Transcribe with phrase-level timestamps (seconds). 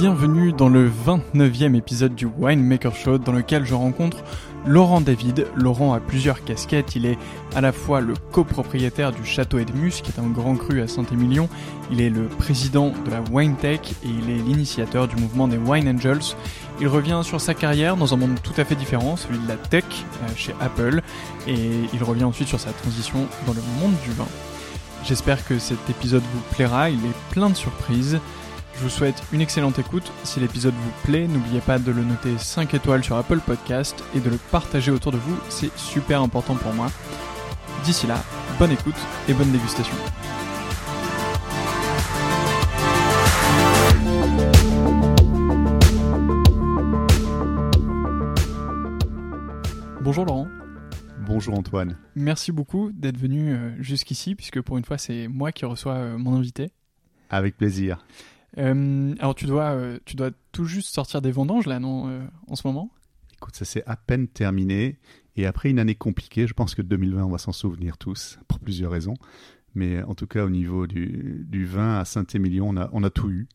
[0.00, 4.18] Bienvenue dans le 29e épisode du Winemaker Show dans lequel je rencontre
[4.64, 5.48] Laurent David.
[5.56, 6.94] Laurent a plusieurs casquettes.
[6.94, 7.18] Il est
[7.56, 11.48] à la fois le copropriétaire du Château Edmus, qui est un grand cru à Saint-Émilion.
[11.90, 15.88] Il est le président de la WineTech et il est l'initiateur du mouvement des Wine
[15.88, 16.36] Angels.
[16.80, 19.56] Il revient sur sa carrière dans un monde tout à fait différent, celui de la
[19.56, 21.02] tech euh, chez Apple.
[21.48, 21.56] Et
[21.92, 24.28] il revient ensuite sur sa transition dans le monde du vin.
[25.04, 26.88] J'espère que cet épisode vous plaira.
[26.88, 28.20] Il est plein de surprises.
[28.78, 30.12] Je vous souhaite une excellente écoute.
[30.22, 34.20] Si l'épisode vous plaît, n'oubliez pas de le noter 5 étoiles sur Apple Podcast et
[34.20, 36.88] de le partager autour de vous, c'est super important pour moi.
[37.84, 38.22] D'ici là,
[38.56, 38.94] bonne écoute
[39.28, 39.96] et bonne dégustation.
[50.02, 50.46] Bonjour Laurent.
[51.26, 51.96] Bonjour Antoine.
[52.14, 56.16] Merci beaucoup d'être venu euh, jusqu'ici, puisque pour une fois c'est moi qui reçois euh,
[56.16, 56.70] mon invité.
[57.28, 58.06] Avec plaisir.
[58.58, 62.24] Euh, alors tu dois, euh, tu dois tout juste sortir des vendanges là, non, euh,
[62.48, 62.90] en ce moment?
[63.34, 64.98] Écoute, ça s'est à peine terminé.
[65.36, 68.58] Et après une année compliquée, je pense que 2020, on va s'en souvenir tous, pour
[68.58, 69.14] plusieurs raisons.
[69.74, 73.48] Mais en tout cas, au niveau du, vin à Saint-Émilion, on a, tout eu.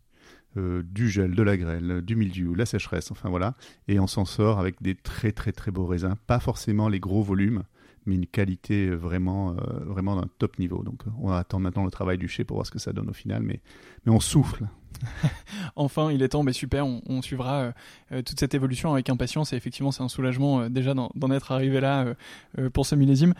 [0.56, 3.56] du gel, de la grêle, du mildiou, la sécheresse, enfin voilà.
[3.90, 6.16] Et on s'en sort avec des très très très beaux raisins.
[6.28, 7.64] Pas forcément les gros volumes,
[8.06, 10.84] mais une qualité vraiment, vraiment d'un top niveau.
[10.84, 13.14] Donc on attend maintenant le travail du chai pour voir ce que ça donne au
[13.14, 13.44] final.
[13.44, 13.60] Mais
[14.06, 14.68] on souffle
[15.76, 17.72] enfin, il est temps, mais super, on, on suivra euh,
[18.12, 21.52] euh, toute cette évolution avec impatience et effectivement, c'est un soulagement euh, déjà d'en être
[21.52, 22.06] arrivé là
[22.74, 23.34] pour ce millésime.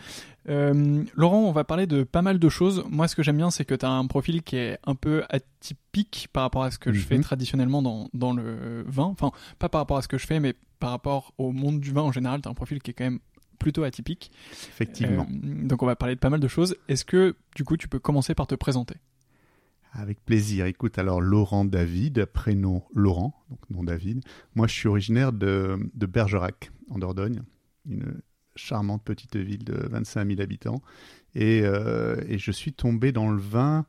[0.46, 2.84] Laurent, on va parler de pas mal de choses.
[2.90, 5.24] Moi, ce que j'aime bien, c'est que tu as un profil qui est un peu
[5.30, 7.24] atypique par rapport à ce que je fais mhm.
[7.24, 9.04] traditionnellement dans, dans le vin.
[9.04, 11.92] Enfin, pas par rapport à ce que je fais, mais par rapport au monde du
[11.92, 13.20] vin en général, tu as un profil qui est quand même
[13.58, 14.30] plutôt atypique.
[14.68, 15.26] Effectivement.
[15.30, 16.76] donc on va parler de pas mal de choses.
[16.88, 18.96] Est-ce que du coup tu peux commencer par te présenter?
[19.94, 20.66] Avec plaisir.
[20.66, 24.24] Écoute, alors Laurent David, prénom Laurent, donc nom David.
[24.54, 27.42] Moi, je suis originaire de, Bergerac, en Dordogne,
[27.88, 28.20] une
[28.56, 30.82] charmante petite ville de 25 000 habitants.
[31.36, 33.86] Euh, et, je suis tombé dans le vin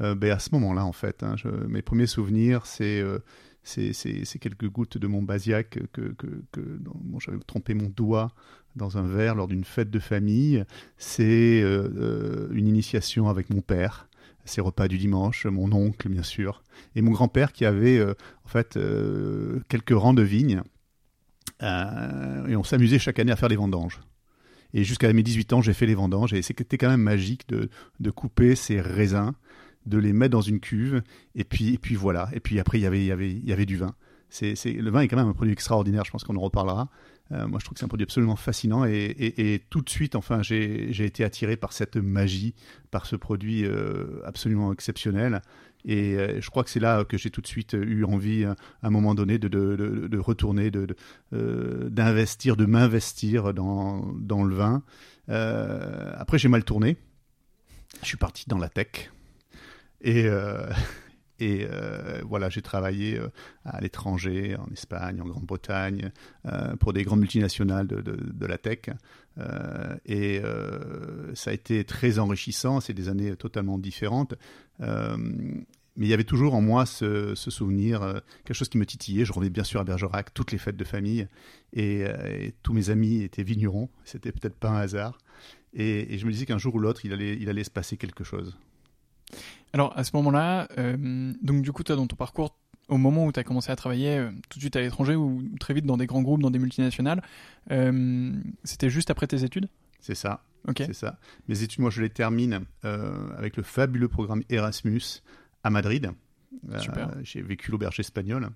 [0.00, 1.22] euh, ben, à ce moment-là, en fait.
[1.22, 1.36] Hein.
[1.68, 3.18] mes premiers souvenirs, euh,
[3.62, 6.80] c'est quelques gouttes de mon basiac que, que,
[7.18, 8.32] j'avais trompé mon doigt
[8.74, 10.64] dans un verre lors d'une fête de famille.
[10.98, 14.05] C'est une initiation avec mon père
[14.46, 16.62] ses repas du dimanche, mon oncle bien sûr,
[16.94, 18.14] et mon grand-père qui avait euh,
[18.44, 20.62] en fait euh, quelques rangs de vignes,
[21.62, 24.00] euh, et on s'amusait chaque année à faire des vendanges.
[24.72, 27.70] Et jusqu'à mes 18 ans, j'ai fait les vendanges, et c'était quand même magique de,
[28.00, 29.32] de, couper ces raisins,
[29.86, 31.02] de les mettre dans une cuve,
[31.34, 33.52] et puis, et puis voilà, et puis après il y avait, il y avait, y
[33.52, 33.94] avait du vin.
[34.28, 36.90] C'est, le vin est quand même un produit extraordinaire, je pense qu'on en reparlera.
[37.32, 40.42] Euh, moi, je trouve que c'est un produit absolument fascinant et, tout de suite, enfin,
[40.42, 42.54] j'ai été attiré par cette magie,
[42.90, 45.42] par ce produit euh, absolument exceptionnel.
[45.84, 48.56] Et euh, je crois que c'est là que j'ai tout de suite eu envie, à
[48.82, 50.70] un moment donné, de, de, retourner,
[51.32, 54.82] d'investir, de, m'investir dans, dans, le vin.
[55.28, 56.96] après, j'ai mal tourné.
[58.02, 59.10] Je suis parti dans la tech.
[60.02, 60.28] Et
[61.38, 63.28] Et euh, voilà, j'ai travaillé euh,
[63.64, 66.10] à l'étranger, en Espagne, en Grande-Bretagne,
[66.46, 68.90] euh, pour des grandes multinationales de, la tech.
[70.06, 70.40] et
[71.34, 72.80] ça a été très enrichissant.
[72.80, 74.34] C'est des années totalement différentes.
[74.78, 78.00] mais il y avait toujours en moi ce, souvenir,
[78.44, 79.24] quelque chose qui me titillait.
[79.24, 81.26] Je revenais bien sûr à Bergerac, toutes les fêtes de famille,
[81.72, 82.04] et,
[82.62, 83.90] tous mes amis étaient vignerons.
[84.04, 85.18] C'était peut-être pas un hasard.
[85.74, 88.56] Et, je me disais qu'un jour ou l'autre, il allait se passer quelque chose.
[89.72, 92.56] Alors à ce moment-là, euh, donc du coup, toi dans ton parcours,
[92.88, 95.42] au moment où tu as commencé à travailler euh, tout de suite à l'étranger ou
[95.60, 97.22] très vite dans des grands groupes, dans des multinationales,
[97.72, 98.32] euh,
[98.64, 99.68] c'était juste après tes études?
[100.00, 100.44] C'est ça.
[100.68, 100.78] Ok.
[100.86, 101.18] C'est ça.
[101.48, 105.22] Mes études, moi, je les termine avec le fabuleux programme Erasmus
[105.62, 106.10] à Madrid.
[106.78, 107.10] Super.
[107.22, 108.48] J'ai vécu l'auberge espagnole.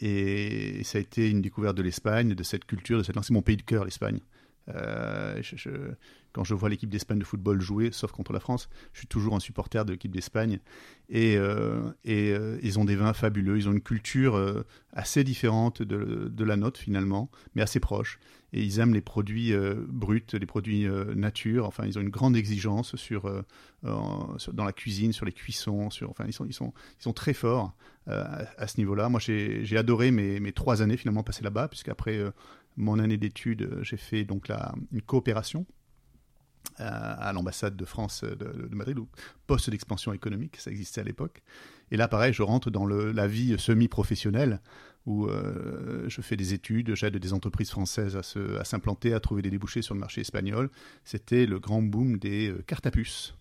[0.00, 3.24] et ça a été une découverte de l'Espagne, de cette culture, de cette langue.
[3.24, 4.20] C'est mon pays de cœur, l'Espagne.
[4.68, 5.90] je,
[6.36, 9.36] quand je vois l'équipe d'Espagne de football jouer, sauf contre la France, je suis toujours
[9.36, 10.58] un supporter de l'équipe d'Espagne.
[11.08, 15.80] Et, euh, euh, ils ont des vins fabuleux, ils ont une culture euh, assez différente
[15.80, 18.18] de, la nôtre finalement, mais assez proche.
[18.52, 19.54] Et ils aiment les produits
[19.88, 21.66] bruts, les produits nature.
[21.66, 23.30] Enfin, ils ont une grande exigence sur,
[23.82, 25.88] dans la cuisine, sur les cuissons.
[26.02, 27.74] Enfin, ils sont, très forts
[28.06, 29.08] à, ce niveau-là.
[29.08, 32.20] Moi, j'ai adoré mes, trois années finalement passées là-bas, puisqu'après
[32.76, 34.48] mon année d'études, j'ai fait donc
[34.92, 35.66] une coopération
[36.78, 39.08] à, l'ambassade de France de, Madrid, ou
[39.46, 41.42] poste d'expansion économique, ça existait à l'époque.
[41.90, 44.60] Et là, pareil, je rentre dans la vie semi-professionnelle,
[45.06, 49.50] où euh, je fais des études, j'aide des entreprises françaises à s'implanter, à, trouver des
[49.50, 50.68] débouchés sur le marché espagnol.
[51.04, 53.34] C'était le grand boom des euh, cartes à puces.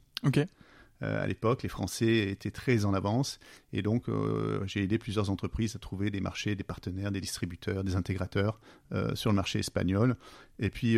[1.04, 3.40] Euh, à l'époque, les Français étaient très en avance
[3.74, 7.84] et donc euh, j'ai aidé plusieurs entreprises à trouver des marchés, des partenaires, des distributeurs,
[7.84, 8.60] des intégrateurs
[8.94, 10.16] euh, sur le marché espagnol.
[10.60, 10.98] Et puis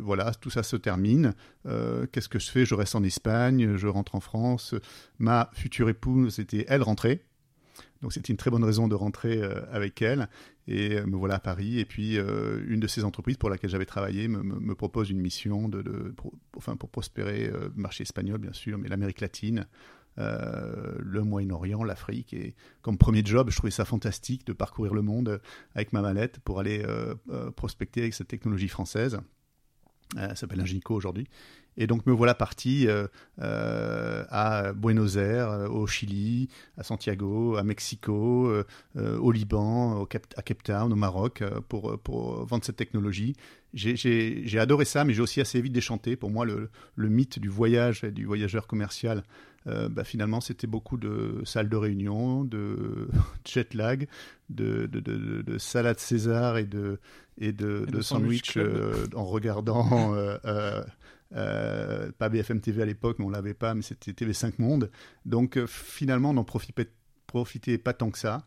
[0.00, 1.34] voilà, tout ça se termine.
[1.64, 2.64] Qu'est-ce que je fais?
[2.64, 4.76] Je reste en Espagne, je rentre en France.
[5.18, 7.24] Ma future épouse était elle rentrée.
[8.02, 10.28] Donc c'était une très bonne raison de rentrer euh, avec elle.
[10.68, 11.78] Et euh, me voilà à Paris.
[11.78, 15.68] Et puis euh, une de ces entreprises pour laquelle j'avais travaillé me, propose une mission
[15.68, 15.82] de,
[16.16, 19.66] pour, enfin, pour prospérer le marché espagnol, bien sûr, mais l'Amérique latine.
[20.18, 22.32] le Moyen-Orient, l'Afrique.
[22.34, 25.40] Et comme premier job, je trouvais ça fantastique de parcourir le monde
[25.74, 26.84] avec ma mallette pour aller
[27.56, 29.18] prospecter avec cette technologie française.
[30.14, 31.26] ça s'appelle Ingico aujourd'hui.
[31.78, 33.06] Et donc me voilà parti euh,
[33.42, 38.52] euh, à Buenos Aires, euh, au Chili, à Santiago, à Mexico,
[38.96, 43.34] au Liban, au Cap à Cape Town, au Maroc, pour, pour vendre cette technologie.
[43.74, 46.16] J'ai adoré ça, mais j'ai aussi assez vite déchanté.
[46.16, 49.22] Pour moi, le, le mythe du voyage et du voyageur commercial,
[49.66, 53.08] bah, finalement, c'était beaucoup de salles de réunion, de
[53.44, 54.06] jet lag,
[54.48, 56.98] de, de, de, de salade César et de,
[57.38, 58.56] et de, sandwich,
[59.14, 60.14] en regardant
[61.34, 64.90] euh, pas BFM TV à l'époque, mais on l'avait pas, mais c'était TV5 Monde.
[65.24, 66.90] Donc euh, finalement, on n'en profitait,
[67.26, 68.46] profitait pas tant que ça.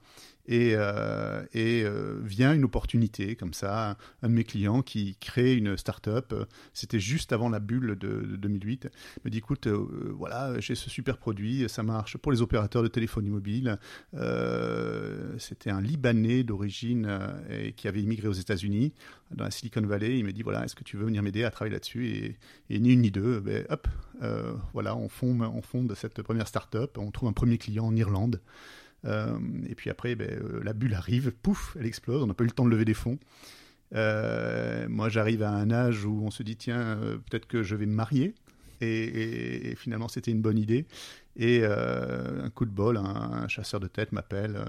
[0.50, 5.78] Et, euh, euh, vient une opportunité comme ça, un de mes clients qui crée une
[5.78, 6.34] start-up,
[6.74, 8.90] c'était juste avant la bulle de, 2008,
[9.24, 13.30] me dit écoute, voilà, j'ai ce super produit, ça marche pour les opérateurs de téléphonie
[13.30, 13.78] mobile.
[15.38, 17.08] c'était un Libanais d'origine
[17.52, 18.94] et qui avait immigré aux États-Unis,
[19.30, 20.18] dans la Silicon Valley.
[20.18, 22.08] Il me dit voilà, est-ce que tu veux venir m'aider à travailler là-dessus?
[22.08, 22.38] Et,
[22.72, 23.88] et, ni une ni deux, ben, hop,
[24.74, 28.42] voilà, on fonde, on fonde cette première start-up, on trouve un premier client en Irlande.
[29.06, 29.38] Euh,
[29.68, 32.48] et puis après, ben, euh, la bulle arrive, pouf, elle explose, on n'a pas eu
[32.48, 33.20] le temps de lever des fonds.
[33.96, 37.86] Euh, moi, j'arrive à un âge où on se dit, tiens, peut-être que je vais
[37.86, 38.36] me marier.
[38.82, 40.86] Et, finalement, c'était une bonne idée.
[41.36, 44.64] Et un coup de bol, un, chasseur de tête m'appelle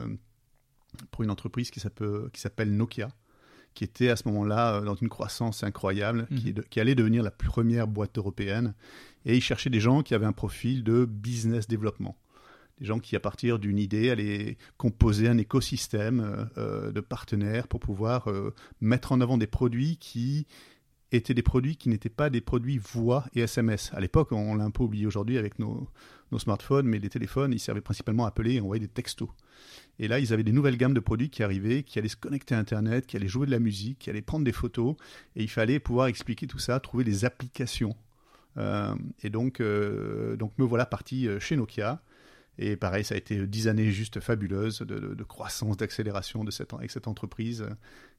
[1.11, 3.11] pour une entreprise qui s'appelle Nokia,
[3.75, 6.65] qui était à ce moment-là dans une croissance incroyable, qui, mhm.
[6.71, 8.75] qui, allait devenir la première boîte européenne.
[9.27, 12.17] Et il cherchait des gens qui avaient un profil de business développement
[12.81, 17.69] des gens qui, à partir d'une idée, allaient composer un écosystème euh, euh, de partenaires
[17.69, 20.47] pour pouvoir euh, mettre en avant des produits qui
[21.13, 23.91] étaient des produits qui n'étaient pas des produits voix et SMS.
[23.95, 25.89] À l'époque, on l'a un peu oublié aujourd'hui avec nos,
[26.39, 29.29] smartphones, mais les téléphones, ils servaient principalement à appeler et envoyer des textos.
[29.99, 32.55] Et là, ils avaient des nouvelles gammes de produits qui arrivaient, qui allaient se connecter
[32.55, 34.95] à Internet, qui allaient jouer de la musique, qui allaient prendre des photos,
[35.35, 37.97] et il fallait pouvoir expliquer tout ça, trouver des applications.
[38.57, 42.01] et donc, donc me voilà parti chez Nokia
[42.63, 46.91] et pareil, ça a été dix années juste fabuleuses de, croissance, d'accélération de cette, avec
[46.91, 47.71] cette entreprise euh,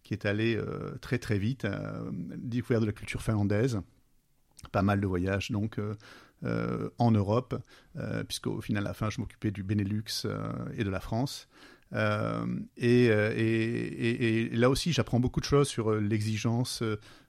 [0.01, 3.79] qui est allée euh, très très vite, euh, découverte de la culture finlandaise,
[4.71, 5.79] pas mal de voyages donc
[6.97, 7.55] en Europe,
[8.27, 10.25] puisqu'au final à la fin je m'occupais du Benelux
[10.75, 11.47] et de la France.
[12.77, 13.09] Et,
[14.51, 16.83] là aussi j'apprends beaucoup de choses sur l'exigence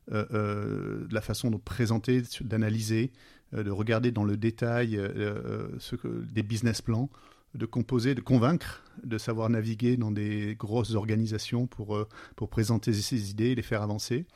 [0.08, 3.18] la façon de présenter, d'analyser, euh,
[3.52, 5.68] de regarder dans le détail euh,
[6.04, 7.10] euh, des business plans,
[7.54, 13.30] de composer, de convaincre, de savoir naviguer dans des grosses organisations pour, pour présenter ses
[13.30, 14.26] idées et les faire avancer.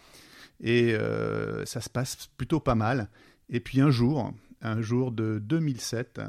[0.62, 0.94] Et
[1.64, 3.08] ça se passe plutôt pas mal.
[3.49, 6.20] Et puis un jour, un jour de 2007,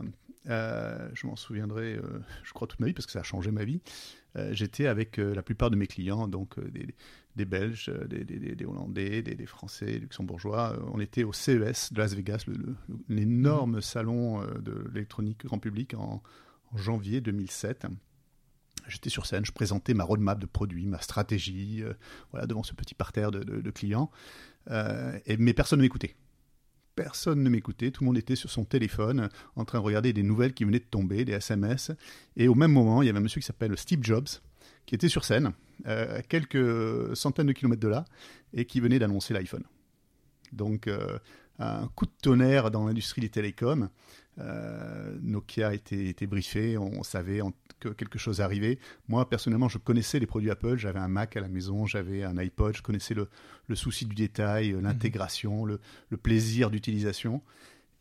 [0.46, 2.00] je m'en souviendrai,
[2.44, 3.82] je crois toute ma vie parce que ça a changé ma vie.
[4.51, 6.88] J'étais avec la plupart de mes clients, donc des,
[7.38, 10.74] des Belges, euh, des, Hollandais, des, Français, des Luxembourgeois.
[10.74, 12.46] Euh, on était au CES de Las Vegas,
[13.08, 16.22] l'énorme salon euh, de l'électronique grand public en,
[16.75, 17.88] janvier 2007.
[18.89, 21.82] J'étais sur scène, je présentais ma roadmap de produits, ma stratégie,
[22.32, 24.12] voilà, devant ce petit parterre de, clients.
[24.70, 26.15] et, mais personne ne m'écoutait.
[26.96, 30.24] Personne ne m'écoutait, tout le monde était sur son téléphone en train de regarder des
[30.24, 31.91] nouvelles qui venaient de tomber, des SMS.
[32.36, 34.27] Et au même moment, il y avait un monsieur qui s'appelle Steve Jobs,
[34.88, 35.51] qui était sur scène,
[35.86, 38.06] euh, à quelques centaines de kilomètres de là,
[38.53, 39.63] et qui venait d'annoncer l'iPhone.
[40.53, 41.20] Donc, euh,
[41.60, 43.89] un coup de tonnerre dans l'industrie des télécoms.
[44.39, 47.41] Euh, Nokia était, était briefé, on savait
[47.79, 48.79] que quelque chose arrivait.
[49.08, 50.77] Moi, personnellement, je connaissais les produits Apple.
[50.77, 53.27] J'avais un Mac à la maison, j'avais un iPod, je connaissais le,
[53.67, 54.84] le souci du détail, mhm.
[54.84, 57.41] l'intégration, le, le, plaisir d'utilisation.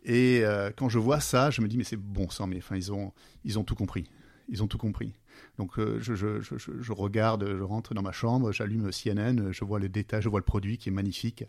[0.04, 0.44] Et
[0.76, 3.12] quand je vois ça, je me dis, mais c'est bon sang, mais enfin, ils ont,
[3.44, 4.08] ils ont tout compris.
[4.48, 5.14] Ils ont tout compris.
[5.58, 9.64] Donc euh, je, je, je, je, regarde, je rentre dans ma chambre, j'allume CNN, je
[9.64, 11.44] vois le détail, je vois le produit qui est magnifique,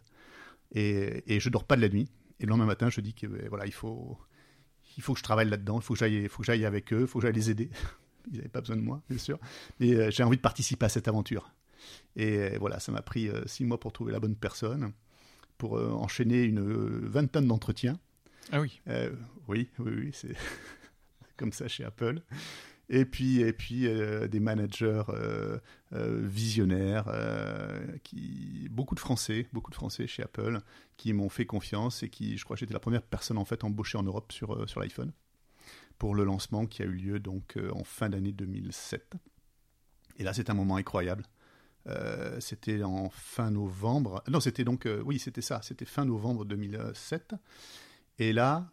[0.72, 2.10] et, et je dors pas de la nuit.
[2.40, 4.18] Et le lendemain matin, je dis que ben, voilà, il faut,
[4.96, 7.02] il faut que je travaille là-dedans, il faut que j'aille, faut que j'aille avec eux,
[7.02, 7.70] il faut que j'aille les aider.
[8.30, 9.40] Ils n'avaient pas besoin de moi, bien sûr,
[9.80, 11.50] mais euh, j'ai envie de participer à cette aventure.
[12.18, 14.92] Et euh, voilà, ça m'a pris six mois pour trouver la bonne personne,
[15.58, 17.98] pour enchaîner une vingtaine d'entretiens.
[18.52, 18.82] Ah oui.
[19.48, 20.36] oui, oui, oui, c'est
[21.38, 22.22] comme ça chez Apple
[22.90, 25.60] et puis et puis euh, des managers euh,
[25.94, 27.12] euh, visionnaires
[28.04, 30.62] qui beaucoup de français beaucoup de français chez Apple
[30.96, 33.98] qui m'ont fait confiance et qui je crois j'étais la première personne en fait embauchée
[33.98, 35.12] en Europe sur sur l'iPhone
[35.98, 39.16] pour le lancement qui a eu lieu donc en fin d'année 2007
[40.18, 41.24] et là c'est un moment incroyable.
[42.40, 44.22] C'était en fin novembre.
[44.28, 47.36] Non c'était donc oui c'était ça c'était fin novembre 2007
[48.20, 48.70] et là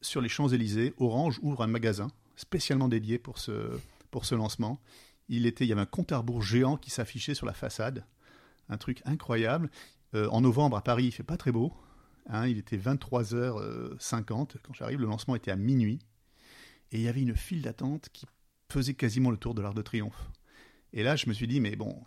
[0.00, 2.10] sur les Champs-Élysées Orange ouvre un magasin
[2.40, 3.78] spécialement dédié pour ce,
[4.10, 4.80] pour ce lancement.
[5.28, 8.04] Il, y avait un compte à rebours géant qui s'affichait sur la façade.
[8.68, 9.70] Un truc incroyable.
[10.14, 11.72] Euh, en novembre, à Paris, il fait pas très beau.
[12.26, 15.00] Hein, il était 23h50 quand j'arrive.
[15.00, 16.00] Le lancement était à minuit.
[16.90, 18.26] Et il y avait une file d'attente qui
[18.70, 20.30] faisait quasiment le tour de l'Arc de Triomphe.
[20.92, 22.02] Et là, je me suis dit, mais bon,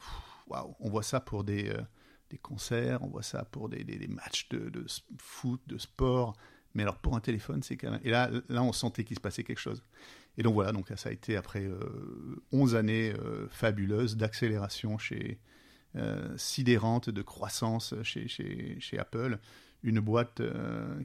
[0.48, 1.82] waouh, on voit ça pour des, euh,
[2.30, 4.86] des concerts, on voit ça pour des, des, matchs de, de,
[5.18, 6.36] foot, de sport.
[6.74, 8.02] Mais alors pour un téléphone, c'est quand même.
[8.04, 9.82] Et là, là, on sentait qu'il se passait quelque chose.
[10.38, 11.68] Et donc voilà, donc ça a été après
[12.52, 15.40] 11 euh, années euh, fabuleuses d'accélération chez,
[16.38, 19.38] sidérante de croissance chez, chez, chez Apple
[19.84, 20.42] une boîte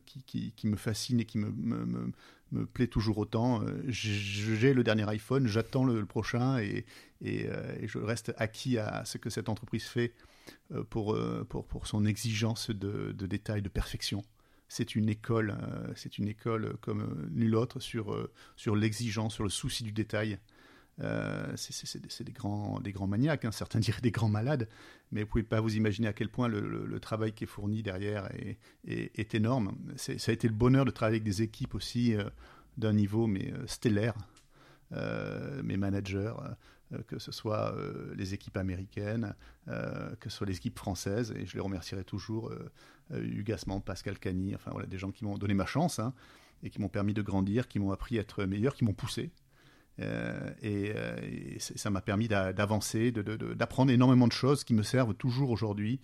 [0.07, 2.11] qui, qui, qui, me fascine et qui me, me,
[2.53, 3.61] me, plaît toujours autant.
[3.87, 6.87] J'ai le dernier iPhone, j'attends le, prochain et,
[7.21, 7.49] et,
[7.81, 10.15] et, je reste acquis à ce que cette entreprise fait
[10.89, 11.19] pour,
[11.51, 14.25] pour, pour son exigence de, de détail, de perfection
[14.69, 19.35] c'est une école, euh, c'est une école comme euh, nulle autre sur, euh, sur l'exigence,
[19.35, 20.39] sur le souci du détail.
[21.57, 23.53] c'est des grands, des grands maniaques, hein.
[23.53, 24.69] certains diraient des grands malades,
[25.11, 28.29] mais vous pouvez pas vous imaginer à quel point le, travail qui est fourni derrière
[28.85, 29.77] est, énorme.
[29.97, 32.15] Ça a été le bonheur de travailler avec des équipes aussi
[32.77, 34.15] d'un niveau mais stellaire.
[34.91, 36.49] mes managers, euh,
[37.07, 39.35] que ce soit euh, les équipes américaines,
[39.68, 42.52] euh, que ce soit les équipes françaises, et je les remercierai toujours,
[43.11, 46.12] Hugues Asman, Pascal Cagny, enfin voilà, des gens qui m'ont donné ma chance, hein,
[46.62, 49.30] et qui m'ont permis de grandir, qui m'ont appris à être meilleur, qui m'ont poussé.
[50.62, 50.95] et,
[51.59, 56.00] ça m'a permis d'avancer, d'apprendre énormément de choses qui me servent toujours aujourd'hui,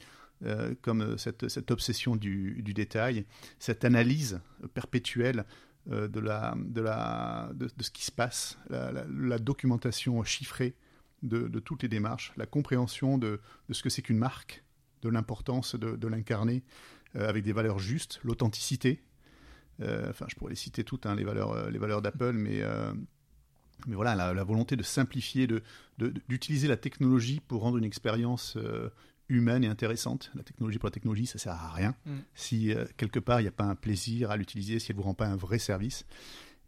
[0.82, 3.26] comme cette, obsession du, détail,
[3.58, 4.40] cette analyse
[4.72, 5.44] perpétuelle euh,
[5.86, 10.74] de, la, de, la, de, ce qui se passe, la, documentation chiffrée
[11.22, 14.64] de, toutes les démarches, la compréhension de, ce que c'est qu'une marque,
[15.02, 16.62] de l'importance de, l'incarner
[17.16, 19.02] euh, avec des valeurs justes, l'authenticité.
[19.80, 22.62] Euh, enfin, je pourrais les citer toutes, hein, les valeurs, les valeurs d'Apple, mais,
[23.86, 25.46] mais voilà, la, volonté de simplifier,
[25.98, 28.56] d'utiliser la technologie pour rendre une expérience
[29.28, 30.30] humaine et intéressante.
[30.34, 31.94] La technologie pour la technologie, ça sert à rien.
[32.06, 32.12] Mm.
[32.34, 35.02] Si euh, quelque part il n'y a pas un plaisir à l'utiliser, si elle vous
[35.02, 36.06] rend pas un vrai service.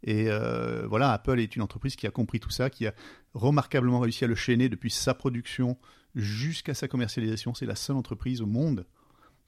[0.03, 2.93] Et euh, voilà, Apple est une entreprise qui a compris tout ça, qui a
[3.33, 5.77] remarquablement réussi à le chaîner depuis sa production
[6.15, 7.53] jusqu'à sa commercialisation.
[7.53, 8.85] C'est la seule entreprise au monde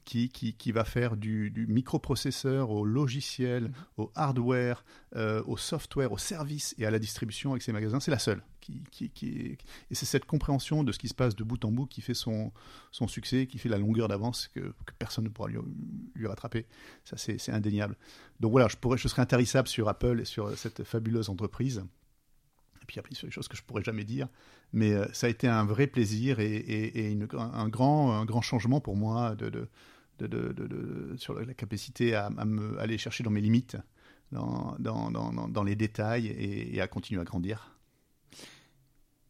[0.06, 4.01] qui, qui, va faire du, microprocesseur au logiciel, mm-hmm.
[4.01, 4.84] au hardware,
[5.15, 8.00] euh, au software, au service et à la distribution avec ses magasins.
[8.00, 8.44] C'est la seule.
[8.60, 9.58] Qui, qui,
[9.89, 12.13] Et c'est cette compréhension de ce qui se passe de bout en bout qui fait
[12.13, 12.51] son,
[12.91, 15.58] son succès, qui fait la longueur d'avance que, personne ne pourra lui,
[16.13, 16.68] lui rattraper.
[17.03, 17.96] Ça, c'est indéniable.
[18.39, 21.84] Donc voilà, je, pourrais, je serais intarissable sur Apple et sur cette fabuleuse entreprise
[22.89, 24.27] puis après sur des choses que je pourrais jamais dire.
[24.74, 29.36] Mais euh, ça a été un vrai plaisir et, un, grand, changement pour moi
[31.17, 33.77] sur la capacité à, me, aller chercher dans mes limites,
[34.31, 37.78] dans les détails et, à continuer à grandir.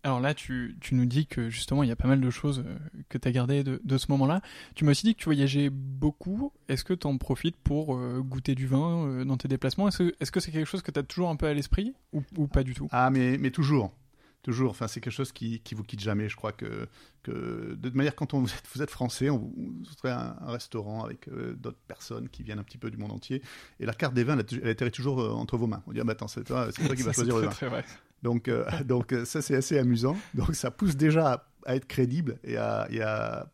[0.03, 2.63] Alors là, tu, tu, nous dis que justement, il y a pas mal de choses
[2.65, 2.77] euh,
[3.09, 4.41] que tu as gardées de, de ce moment-là.
[4.75, 6.53] Tu m'as aussi dit que tu voyageais beaucoup.
[6.69, 9.89] Est-ce que tu en profites pour euh, goûter du vin euh, dans tes déplacements?
[9.89, 12.47] Est-ce que c'est quelque chose que tu as toujours un peu à l'esprit ou, ou,
[12.47, 12.87] pas du tout?
[12.91, 13.93] Ah, mais, mais toujours
[14.41, 14.71] toujours.
[14.71, 16.29] Enfin, c'est quelque chose qui, qui vous quitte jamais.
[16.29, 16.87] Je crois que,
[17.23, 20.35] que de toute manière, quand on, vous, êtes, vous êtes français, on vous, vous un,
[20.39, 23.41] un, restaurant avec euh, d'autres personnes qui viennent un petit peu du monde entier.
[23.81, 25.83] Et la carte des vins, elle, elle atterrit toujours entre vos mains.
[25.87, 27.49] On dit, ah, bah, attends, c'est toi, toi qui vas choisir le vin.
[27.49, 27.83] Très vrai.
[28.23, 30.17] Donc, euh, donc ça, c'est assez amusant.
[30.33, 33.47] Donc, ça pousse déjà à, être crédible et à, et à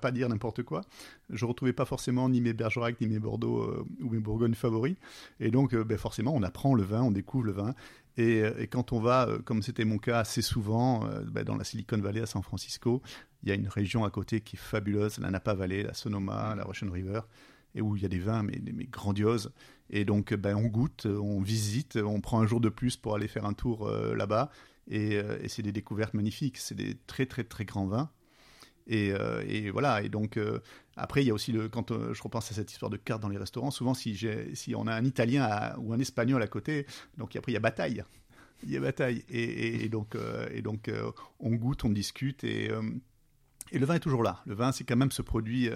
[0.00, 0.82] pas dire n'importe quoi.
[1.30, 4.94] Je retrouvais pas forcément ni mes Bergerac ni mes Bordeaux ou mes Bourgognes favoris.
[5.40, 7.74] Et donc, ben forcément, on apprend le vin, on découvre le vin.
[8.18, 11.56] Euh, et, quand on va, euh, comme c'était mon cas assez souvent, euh, bah, dans
[11.56, 13.02] la Silicon Valley à San Francisco,
[13.42, 16.54] il y a une région à côté qui est fabuleuse, la Napa Valley, la Sonoma,
[16.56, 17.20] la Russian River,
[17.74, 19.52] et où il y a des vins mais, grandioses.
[19.90, 23.28] Et donc, ben, on goûte, on visite, on prend un jour de plus pour aller
[23.28, 24.50] faire un tour là-bas.
[24.88, 26.58] Et, c'est des découvertes magnifiques.
[26.58, 28.10] C'est des très très très grands vins.
[28.90, 30.02] Euh, et, voilà.
[30.02, 30.60] Et donc euh,
[30.96, 33.22] après, il y a aussi le quand euh, je repense à cette histoire de carte
[33.22, 33.70] dans les restaurants.
[33.70, 37.58] Souvent, si on a un Italien ou un Espagnol à côté, donc après il y
[37.58, 38.04] a bataille.
[38.62, 39.24] Il y a bataille.
[39.30, 40.18] Et, donc
[41.38, 42.68] on goûte, on discute et
[43.72, 44.42] le vin est toujours là.
[44.44, 45.70] Le vin, c'est quand même ce produit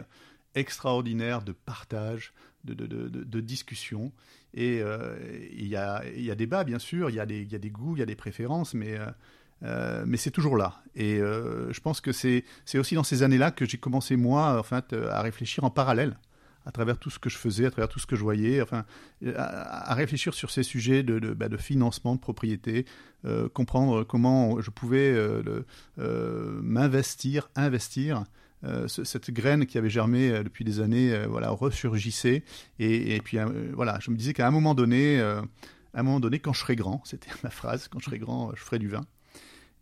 [0.55, 2.33] extraordinaire de partage,
[2.65, 4.13] de, de, de, de discussion.
[4.55, 4.83] Et
[5.53, 7.21] il y, a, y a débat, bien sûr, il y, y
[7.55, 8.99] a des goûts, il y a des préférences, mais
[9.63, 10.83] euh, mais c'est toujours là.
[10.95, 14.97] Et euh, je pense que c'est aussi dans ces années-là que j'ai commencé, moi, en
[15.11, 16.19] à réfléchir en parallèle
[16.67, 18.87] à travers tout ce que je faisais, à travers tout ce que je voyais, enfin,
[19.37, 22.87] à, réfléchir sur ces sujets de, de, bah, financement, de propriété,
[23.27, 25.63] euh, comprendre comment je pouvais euh,
[26.63, 28.25] m'investir, investir.
[28.87, 32.45] Cette graine qui avait germé depuis des années, voilà, ressurgissait.
[32.79, 33.39] Et, et puis,
[33.73, 36.77] voilà, je me disais qu'à un moment donné, à un moment donné, quand je serai
[36.77, 39.05] grand, c'était ma phrase, quand je serai grand, je ferai du vin.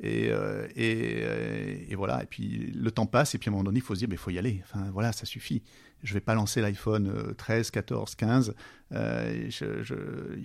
[0.00, 2.22] Et, euh, euh, voilà.
[2.22, 4.08] Et puis le temps passe, et puis à un moment donné, il faut se dire,
[4.08, 4.60] mais il faut y aller.
[4.64, 5.62] Enfin, voilà, ça suffit.
[6.02, 8.54] Je vais pas lancer l'iPhone 13, 14, 15.
[8.90, 9.52] il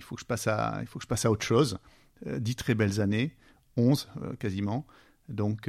[0.00, 1.78] faut que je passe à, il faut que je passe à autre chose.
[2.26, 3.36] Euh, dix très belles années,
[3.76, 4.86] 11 quasiment.
[5.28, 5.68] Donc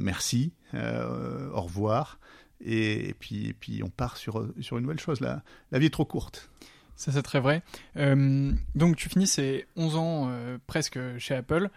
[0.00, 2.18] merci, au revoir.
[2.64, 5.20] Et, puis, et puis on part sur, sur une nouvelle chose.
[5.20, 6.50] La, la vie est trop courte.
[6.96, 7.62] Ça, c'est très vrai.
[7.96, 10.30] donc, tu finis ces 11 ans
[10.66, 11.68] presque chez Apple.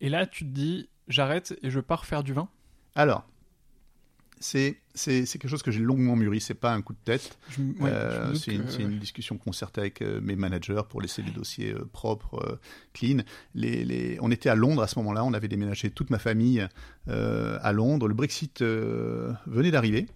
[0.00, 2.48] Et là, tu te dis, j'arrête et je pars faire du vin
[2.94, 3.26] Alors,
[4.46, 6.40] c'est c'est quelque chose que j'ai longuement mûri.
[6.40, 7.38] C'est pas un coup de tête.
[7.80, 11.22] Ouais, Euh, c'est une, que- c'est une discussion concertée avec euh, mes managers pour laisser
[11.22, 12.60] les dossiers euh, propres,
[12.92, 13.18] clean.
[13.54, 14.18] Les, les...
[14.20, 15.24] On était à Londres à ce moment-là.
[15.24, 16.66] On avait déménagé toute ma famille
[17.08, 18.06] euh, à Londres.
[18.06, 20.06] Le Brexit euh, venait d'arriver.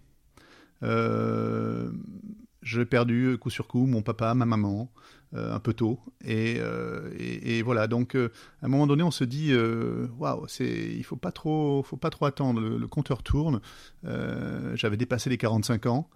[2.63, 4.91] J'ai perdu coup sur coup mon papa, ma maman,
[5.35, 5.99] un peu tôt.
[6.25, 7.87] Et, euh, et, et voilà.
[7.87, 8.31] Donc, euh,
[8.63, 11.97] à un moment donné, on se dit, euh, waouh, c'est, il faut pas trop, faut
[11.99, 12.61] pas trop attendre.
[12.61, 13.61] Le, le compteur tourne.
[14.05, 16.09] Euh, j'avais dépassé les 45 ans.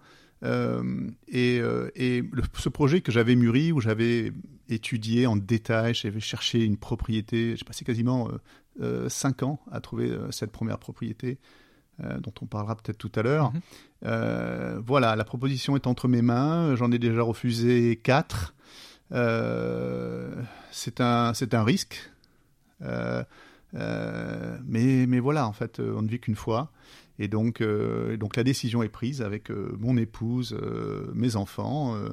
[0.43, 0.83] Euh,
[1.29, 4.33] et euh, et le- ce projet que j'avais mûri, où j'avais
[4.67, 8.29] étudié en détail, j'avais cherché une propriété, j'ai passé quasiment
[9.07, 11.37] 5 ans à trouver euh, cette première propriété,
[12.03, 13.53] euh, dont on parlera peut-être tout à l'heure.
[13.53, 13.61] Mhm.
[14.05, 18.53] Euh, voilà, la proposition est entre mes mains, j'en ai déjà refusé 4.
[20.71, 22.11] C'est un, c'est un risque.
[22.81, 23.23] Euh,
[23.75, 26.71] euh, mais, mais voilà, en fait, euh, on ne vit qu'une fois.
[27.19, 31.95] Et donc, euh, donc la décision est prise avec euh, mon épouse, euh, mes enfants.
[31.95, 32.09] euh,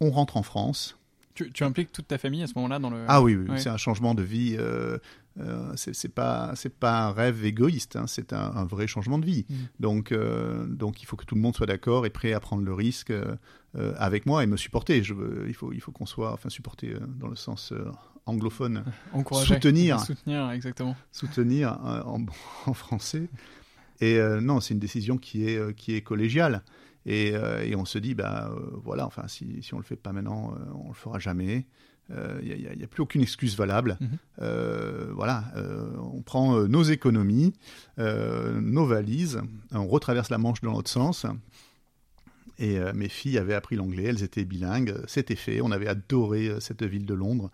[0.00, 0.96] on rentre en France.
[1.34, 3.04] Tu, tu impliques toute ta famille à ce moment-là dans le.
[3.08, 3.58] Ah oui, oui, ouais.
[3.58, 4.56] c'est un changement de vie.
[4.58, 4.98] Euh,
[5.40, 7.96] euh, c'est pas, c'est pas un rêve égoïste.
[7.96, 9.46] hein, c'est un, un vrai changement de vie.
[9.50, 9.56] Mhm.
[9.80, 12.62] Donc, euh, donc il faut que tout le monde soit d'accord et prêt à prendre
[12.62, 13.34] le risque euh,
[13.76, 15.02] euh, avec moi et me supporter.
[15.02, 17.72] Je veux, il faut, il faut qu'on soit, enfin, supporter dans le sens
[18.26, 19.54] anglophone, Encourager.
[19.54, 20.00] soutenir.
[20.00, 20.94] Soutenir, exactement.
[21.10, 22.24] soutenir en,
[22.66, 23.28] en français.
[24.00, 26.62] Et non, c'est une décision qui est, qui est collégiale.
[27.06, 27.28] Et,
[27.64, 28.50] et on se dit, bah
[28.82, 31.66] voilà, enfin, si, si on le fait pas maintenant, on le fera jamais.
[32.10, 33.96] Il n'y a, plus aucune excuse valable.
[34.00, 34.08] Mhm.
[34.42, 37.54] Euh, voilà, euh, on prend euh, nos économies,
[37.98, 39.40] euh, nos valises,
[39.72, 41.26] on retraverse la Manche dans l'autre sens.
[42.58, 45.60] Et euh, mes filles avaient appris l'anglais, elles étaient bilingues, c'était fait.
[45.60, 47.50] On avait adoré euh, cette ville de Londres.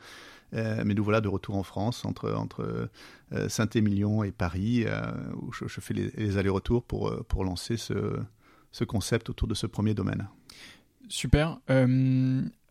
[0.53, 2.91] Euh, mais nous voilà de retour en France, entre, entre
[3.33, 5.01] euh, Saint-Émilion et Paris, euh,
[5.41, 8.19] où je, je fais les, les allers-retours pour, euh, pour lancer ce,
[8.73, 10.29] ce concept autour de ce premier domaine.
[11.09, 11.61] Super.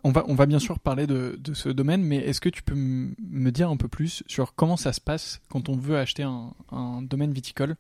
[0.04, 2.64] On, va, on va bien sûr parler de, de ce domaine, mais est-ce que tu
[2.64, 6.24] peux me dire un peu plus sur comment ça se passe quand on veut acheter
[6.24, 7.76] un, un domaine viticole?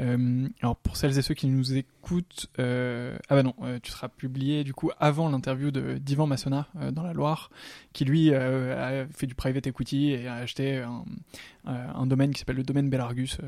[0.00, 3.92] Euh, Alors pour celles et ceux qui nous écoutent, euh, ah bah non, euh, tu
[3.92, 7.50] seras publié du coup avant l'interview de d'Ivan Massona dans la Loire,
[7.92, 11.04] qui lui a fait du private equity et a acheté un,
[11.66, 13.38] un domaine qui s'appelle le domaine Belargus,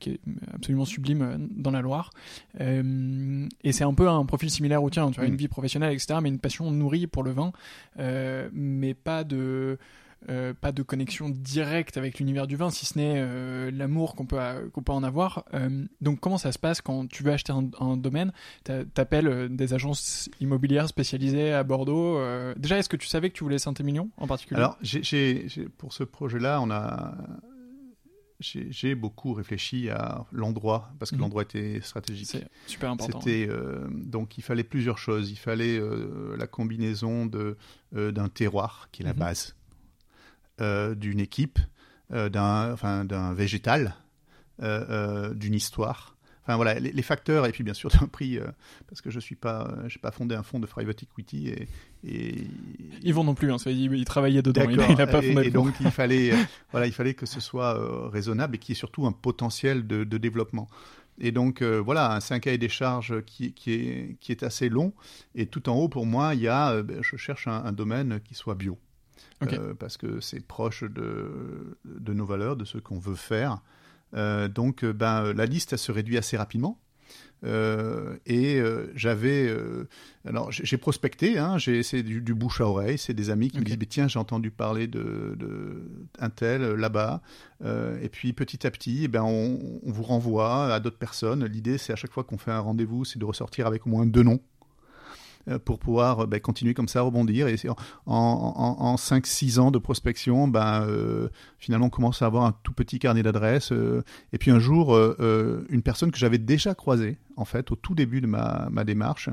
[0.00, 0.20] qui est
[0.54, 2.10] absolument sublime dans la Loire.
[2.58, 5.10] Et c'est un peu un profil similaire au tien.
[5.10, 5.28] Tu as Mm.
[5.28, 7.52] une vie professionnelle, etc., mais une passion nourrie pour le vin,
[7.98, 9.78] euh, mais pas de
[10.30, 14.24] euh, pas de connexion directe avec l'univers du vin, si ce n'est euh, l'amour qu'on
[14.24, 14.38] peut
[14.72, 15.44] qu'on peut en avoir.
[16.00, 18.32] Donc comment ça se passe quand tu veux acheter un, un domaine?
[18.64, 22.18] T'a- T'appelles des agences immobilières spécialisées à Bordeaux.
[22.56, 24.60] Déjà, est-ce que tu savais que tu voulais Saint-Émilion en particulier?
[24.60, 27.14] Alors, j'ai- pour ce projet-là, on a.
[28.70, 31.22] J'ai beaucoup réfléchi à l'endroit, parce que Mhm.
[31.22, 32.28] l'endroit était stratégique.
[32.30, 33.20] C'est super important.
[33.20, 35.30] C'était euh, donc il fallait plusieurs choses.
[35.30, 37.56] Il fallait euh, la combinaison de
[37.96, 39.18] euh, d'un terroir qui est la Mhm.
[39.18, 39.54] base,
[40.96, 41.58] d'une équipe,
[42.10, 43.94] d'un enfin d'un végétal,
[44.60, 46.13] d'une histoire.
[46.44, 48.46] Enfin voilà les, les facteurs et puis bien sûr d'un prix euh,
[48.86, 51.68] parce que je suis pas euh, j'ai pas fondé un fonds de private equity et,
[52.06, 52.46] et
[53.02, 54.94] Yvon non plus, hein, ça, il, il travaillait dedans, il, D'accord.
[54.94, 56.36] il a pas fondé et donc il fallait, euh,
[56.70, 60.04] voilà, il fallait que ce soit raisonnable et qu'il y ait surtout un potentiel de,
[60.04, 60.68] de développement.
[61.18, 64.68] Et donc euh, voilà, c'est un cahier des charges qui, qui, est, qui est assez
[64.68, 64.92] long.
[65.34, 67.72] Et tout en haut, pour moi, il y a, euh, ben, je cherche un, un
[67.72, 68.78] domaine qui soit bio.
[69.42, 73.60] Euh, parce que c'est proche de, de nos valeurs, de ce qu'on veut faire.
[74.14, 76.78] Euh, donc euh, ben, la liste, elle se réduit assez rapidement.
[77.44, 79.86] Euh, et euh, j'avais, euh,
[80.26, 83.58] alors j'ai prospecté, hein, j'ai- c'est du, du bouche à oreille, c'est des amis qui
[83.58, 87.20] me disent, tiens, j'ai entendu parler de, de un tel euh, là-bas,
[87.62, 91.44] Euh, et puis petit à petit, eh ben on, on vous renvoie à d'autres personnes.
[91.46, 94.06] L'idée, c'est à chaque fois qu'on fait un rendez-vous, c'est de ressortir avec au moins
[94.06, 94.53] deux noms euh,
[95.64, 97.48] pour pouvoir euh, ben, continuer comme ça, rebondir.
[97.48, 97.76] Et en,
[98.06, 101.28] en, en 5-6 ans de prospection, ben, euh,
[101.58, 103.72] finalement, on commence à avoir un tout petit carnet d'adresses.
[103.72, 104.02] euh,
[104.32, 107.76] et puis un jour, euh, euh, une personne que j'avais déjà croisée, en fait, au
[107.76, 109.28] tout début de ma, ma démarche,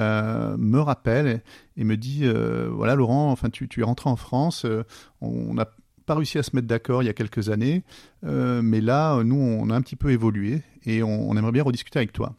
[0.00, 1.42] euh, me rappelle
[1.76, 4.84] et, me dit, euh, voilà Laurent, enfin, tu, es rentré en France, euh,
[5.20, 5.68] on n'a
[6.06, 7.82] pas réussi à se mettre d'accord il y a quelques années,
[8.24, 11.98] euh, mais là, nous, on a un petit peu évolué et on aimerait bien rediscuter
[11.98, 12.34] avec toi.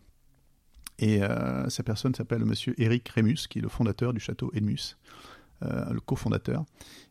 [1.00, 4.98] Et euh, cette personne s'appelle Monsieur Eric Rémus, qui est le fondateur du château Edmus,
[5.64, 6.66] euh, le cofondateur.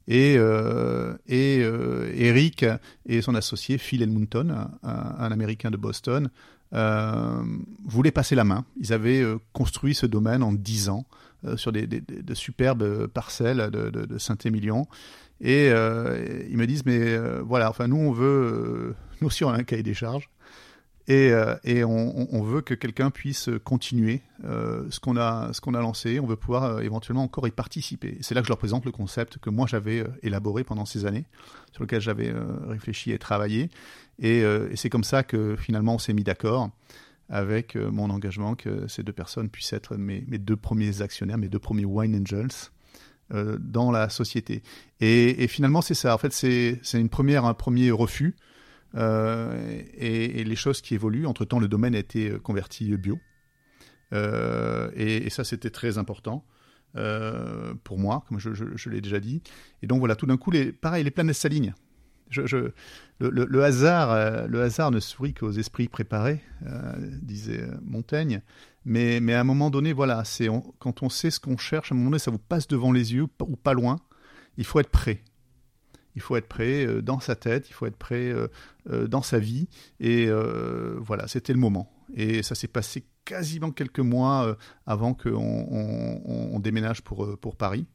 [0.07, 2.65] Et, euh, et euh, Eric
[3.07, 6.31] et son associé Phil Edmonton, un, Américain de Boston,
[6.75, 7.43] euh,
[7.87, 8.65] voulaient passer la main.
[8.79, 11.07] Ils avaient euh, construit ce domaine en 10 ans
[11.47, 14.87] euh, sur des, de superbes parcelles de, de- de Saint-Émilion.
[15.41, 19.45] Et euh, ils me disent, mais euh, voilà, enfin nous on veut, euh, nous aussi
[19.45, 20.29] on a un cahier des charges.
[21.09, 25.61] Et, euh, et on, on, veut que quelqu'un puisse continuer euh, ce qu'on a, ce
[25.63, 26.21] qu'on a lancé.
[26.21, 28.19] On veut pouvoir euh, éventuellement encore y participer.
[28.21, 31.25] C'est là que je leur présente le concept que moi j'avais élaboré pendant ces années,
[31.73, 32.31] sur lequel j'avais
[32.67, 33.71] réfléchi et travaillé.
[34.19, 36.71] Et, et c'est comme ça que finalement on s'est mis d'accord
[37.31, 41.49] avec mon engagement que ces deux personnes puissent être mes, mes deux premiers actionnaires, mes
[41.49, 42.71] deux premiers wine angels.
[43.31, 44.63] dans la société.
[45.01, 46.15] Et, et finalement, c'est ça.
[46.15, 48.35] En fait, c'est une première, un premier refus
[48.95, 51.27] euh, et, les choses qui évoluent.
[51.27, 53.19] Entre-temps, le domaine a été euh, converti bio.
[54.13, 56.45] Euh, et, ça, c'était très important.
[57.85, 59.43] pour moi, comme je, l'ai déjà dit.
[59.83, 61.75] Et donc voilà, tout d'un coup, les, pareil, les planètes s'alignent.
[63.21, 66.41] Le, hasard, le hasard ne sourit qu'aux esprits préparés,
[67.23, 68.43] disait Montaigne.
[68.85, 70.49] Mais, mais à un moment donné, voilà, c'est
[70.79, 73.15] quand on sait ce qu'on cherche, à un moment donné, ça vous passe devant les
[73.15, 73.97] yeux ou pas loin.
[74.57, 75.23] Il faut être prêt
[76.19, 78.49] il faut être prêt euh, dans sa tête, il faut être prêt euh,
[78.91, 79.69] euh, dans sa vie.
[80.01, 80.29] Et
[80.99, 81.93] voilà, c'était le moment.
[82.15, 87.87] Et ça s'est passé quasiment quelques mois avant qu'on on, déménage pour, pour Paris.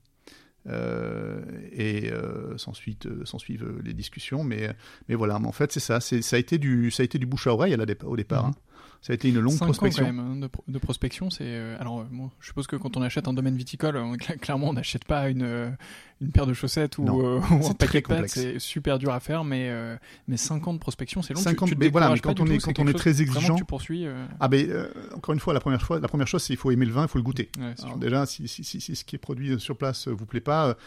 [0.70, 2.12] et
[2.58, 4.70] s'en suivent les discussions, mais,
[5.10, 7.48] mais voilà, en fait c'est ça, ça a, été du, ça a été du bouche
[7.48, 8.44] à oreille au départ.
[8.44, 8.50] Mhm.
[8.50, 8.56] Hein.
[9.02, 10.06] Ça a été une longue prospection.
[10.06, 13.34] quand même, hein, de, prospection, c'est alors moi, je suppose que quand on achète un
[13.34, 14.00] domaine viticole,
[14.42, 15.76] clairement on n'achète pas une
[16.24, 19.44] une paire de chaussettes ou, euh, un paquet de pâtes, c'est super dur à faire,
[19.44, 19.96] mais euh,
[20.28, 21.42] mais 5 ans de prospection, c'est long.
[21.42, 24.06] 50, tu, mais voilà, mais quand on est quand on est très exigeant, tu poursuis.
[24.06, 24.26] Euh.
[24.40, 26.86] Ah ben encore une fois, la première fois, la première chose, c'est il faut aimer
[26.86, 27.50] le vin, il faut le goûter.
[27.84, 30.78] alors déjà, si, si, si, si, ce qui est produit sur place vous plaît pas,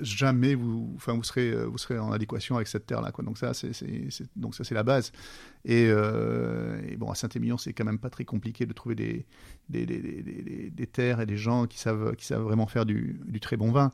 [0.00, 3.24] jamais vous, enfin vous serez vous serez en adéquation avec cette terre là, quoi.
[3.24, 3.72] Donc ça, c'est
[4.36, 5.12] donc ça c'est la base.
[5.64, 9.26] Et, et, bon, à Saint-Émilion, c'est quand même pas très compliqué de trouver des
[9.68, 13.90] des, terres et des gens qui savent qui savent vraiment faire du, très bon vin.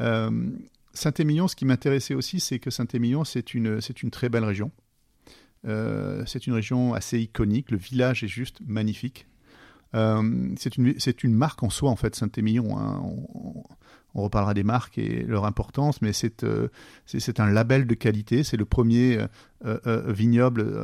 [0.00, 0.50] Euh,
[0.92, 4.70] Saint-Émilion, ce qui m'intéressait aussi, c'est que Saint-Émilion, c'est une, c'est une très belle région.
[5.66, 7.70] Euh, c'est une région assez iconique.
[7.70, 9.26] Le village est juste magnifique.
[9.94, 12.78] Euh, c'est une, c'est une marque en soi, en fait, Saint-Émilion.
[12.78, 13.00] Hein.
[13.04, 13.64] On,
[14.14, 16.42] reparlera des marques et leur importance, mais c'est,
[17.04, 18.44] c'est, un label de qualité.
[18.44, 19.18] C'est le premier
[20.06, 20.74] vignoble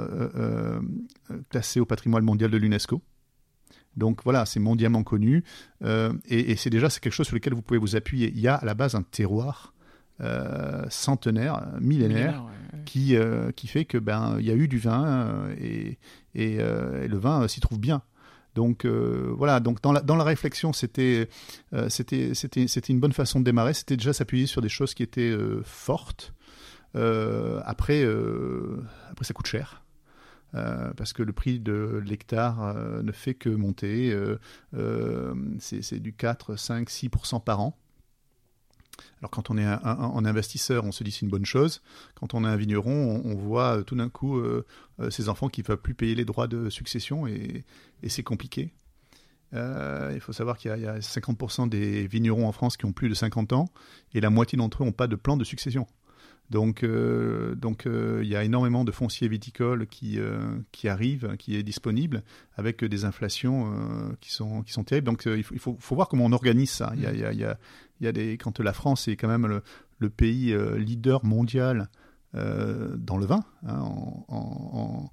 [1.49, 3.01] classé au patrimoine mondial de l'UNESCO.
[3.97, 5.45] Donc voilà, c'est mondialement connu
[5.85, 8.33] euh, et, c'est déjà c'est quelque chose sur lequel vous pouvez vous appuyer.
[8.35, 9.75] Il y a à la base un terroir
[10.21, 12.43] euh, centenaire, millénaire,
[12.87, 15.99] qui euh, qui fait que ben il y a eu du vin et,
[16.35, 18.03] et, le vin s'y trouve bien.
[18.55, 21.29] Donc voilà, donc dans la, dans la réflexion, c'était
[21.89, 23.75] c'était c'était c'était une bonne façon de démarrer.
[23.75, 26.33] C'était déjà s'appuyer sur des choses qui étaient fortes.
[26.95, 28.07] après
[29.11, 29.82] après ça coûte cher.
[30.55, 34.13] Euh, parce que le prix de l'hectare euh, ne fait que monter.
[34.75, 37.79] Euh, c'est du 4, 5, 6% par an.
[39.21, 41.81] Alors quand on est un, investisseur, on se dit c'est une bonne chose.
[42.15, 44.41] Quand on est un vigneron, on, voit tout d'un coup
[45.11, 47.65] ses enfants qui ne peuvent plus payer les droits de succession et,
[48.07, 48.71] c'est compliqué.
[49.53, 53.15] il faut savoir qu'il y, a 50% des vignerons en France qui ont plus de
[53.15, 53.69] 50 ans
[54.13, 55.87] et la moitié d'entre eux n'ont pas de plan de succession.
[56.53, 60.39] Donc, euh, donc euh, il y a énormément de fonciers viticoles qui, euh,
[60.71, 62.23] qui arrivent, qui est disponible,
[62.57, 63.73] avec des inflations
[64.21, 65.07] qui, sont, qui sont terribles.
[65.07, 66.93] Donc, il, faut, il faut, faut, voir comment on organise ça.
[66.95, 67.57] Il y a, il y a,
[68.01, 69.63] il y a des, quand la France est quand même le,
[69.99, 71.89] le pays leader mondial
[72.35, 73.79] dans le vin, hein,
[74.29, 75.11] en,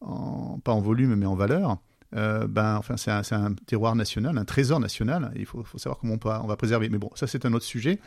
[0.00, 1.78] en, pas en volume mais en valeur.
[2.12, 5.32] ben, enfin, c'est un, un, terroir national, un trésor national.
[5.36, 6.88] il faut, faut, savoir comment on, peut, on va préserver.
[6.88, 8.00] Mais bon, ça c'est un autre sujet.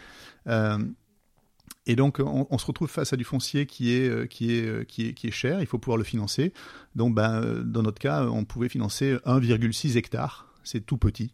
[1.87, 4.83] Et donc, on, se retrouve face à du foncier qui est, euh, qui, est, euh,
[4.83, 6.51] qui, est, qui est cher, il faut pouvoir le financer.
[6.95, 11.33] Donc, ben, euh, dans notre cas, on pouvait financer 1,6 hectares, c'est tout petit,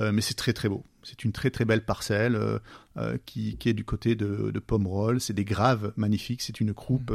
[0.00, 0.82] mais c'est très très beau.
[1.02, 2.40] C'est une très très belle parcelle
[3.26, 7.12] qui, qui, est du côté de, de Pomerol, c'est des graves magnifiques, c'est une croupe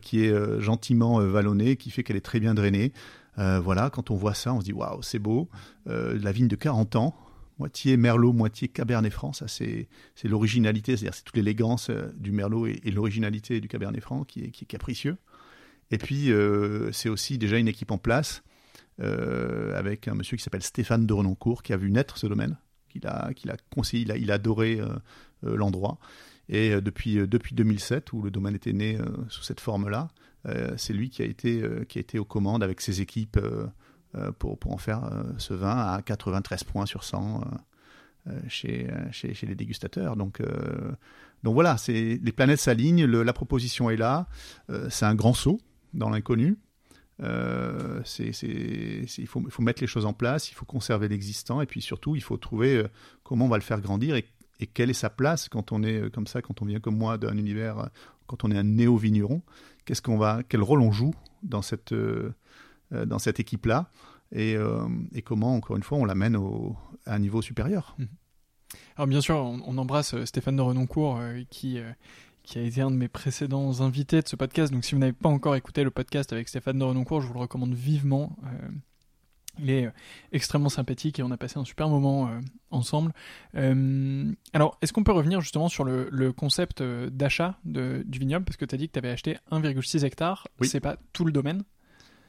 [0.00, 2.94] qui est gentiment vallonnée, qui fait qu'elle est très bien drainée.
[3.36, 5.50] voilà, quand on voit ça, on se dit waouh, c'est beau.
[5.84, 7.14] la vigne de 40 ans,
[7.58, 9.32] moitié Merlot, moitié Cabernet Franc.
[9.32, 9.88] Ça, c'est,
[10.24, 14.50] l'originalité, c'est-à-dire c'est toute l'élégance euh, du Merlot et, l'originalité du Cabernet Franc qui est,
[14.50, 15.16] qui est capricieux.
[15.90, 18.42] Et puis, euh, c'est aussi déjà une équipe en place
[19.00, 22.58] euh, avec un monsieur qui s'appelle Stéphane de Renoncourt qui a vu naître ce domaine,
[22.88, 24.80] qu'il a, qu'il a conseillé, il a, adoré
[25.42, 25.98] l'endroit.
[26.48, 30.08] Et depuis, depuis 2007, où le domaine était né sous cette forme-là,
[30.76, 33.38] c'est lui qui a, été, qui a été aux commandes avec ses équipes
[34.38, 37.42] pour, pour en faire euh, ce vin à 93 points sur 100
[38.28, 40.16] euh, chez, chez, chez, les dégustateurs.
[40.16, 40.42] Donc,
[41.42, 44.26] donc voilà, les planètes s'alignent, la proposition est là,
[44.88, 45.60] c'est un grand saut
[45.94, 46.58] dans l'inconnu.
[47.22, 51.62] Euh, c'est, il, faut, il, faut, mettre les choses en place, il faut conserver l'existant,
[51.62, 52.84] et puis surtout, il faut trouver
[53.22, 54.26] comment on va le faire grandir et,
[54.60, 57.16] et, quelle est sa place quand on est comme ça, quand on vient comme moi
[57.16, 57.88] d'un univers,
[58.26, 59.40] quand on est un néo-vigneron.
[59.84, 61.94] Qu'est-ce qu'on va, quel rôle on joue dans cette,
[62.90, 63.90] dans cette équipe-là
[64.32, 64.56] et,
[65.12, 66.36] et, comment, encore une fois, on l'amène
[67.06, 67.96] à un niveau supérieur.
[67.98, 68.04] Mmh.
[68.96, 71.20] Alors bien sûr, on, embrasse Stéphane de Renoncourt
[71.50, 71.78] qui
[72.42, 74.72] qui a été un de mes précédents invités de ce podcast.
[74.72, 77.34] Donc si vous n'avez pas encore écouté le podcast avec Stéphane de Renoncourt, je vous
[77.34, 78.36] le recommande vivement.
[79.58, 79.90] Il est euh,
[80.32, 83.12] extrêmement sympathique et on a passé un super moment euh, ensemble.
[83.54, 88.44] Euh, alors, est-ce qu'on peut revenir justement sur le, concept d'achat du vignoble?
[88.44, 90.48] Parce que tu as dit que tu avais acheté 1,6 hectares.
[90.60, 90.68] Oui.
[90.68, 91.62] C'est pas tout le domaine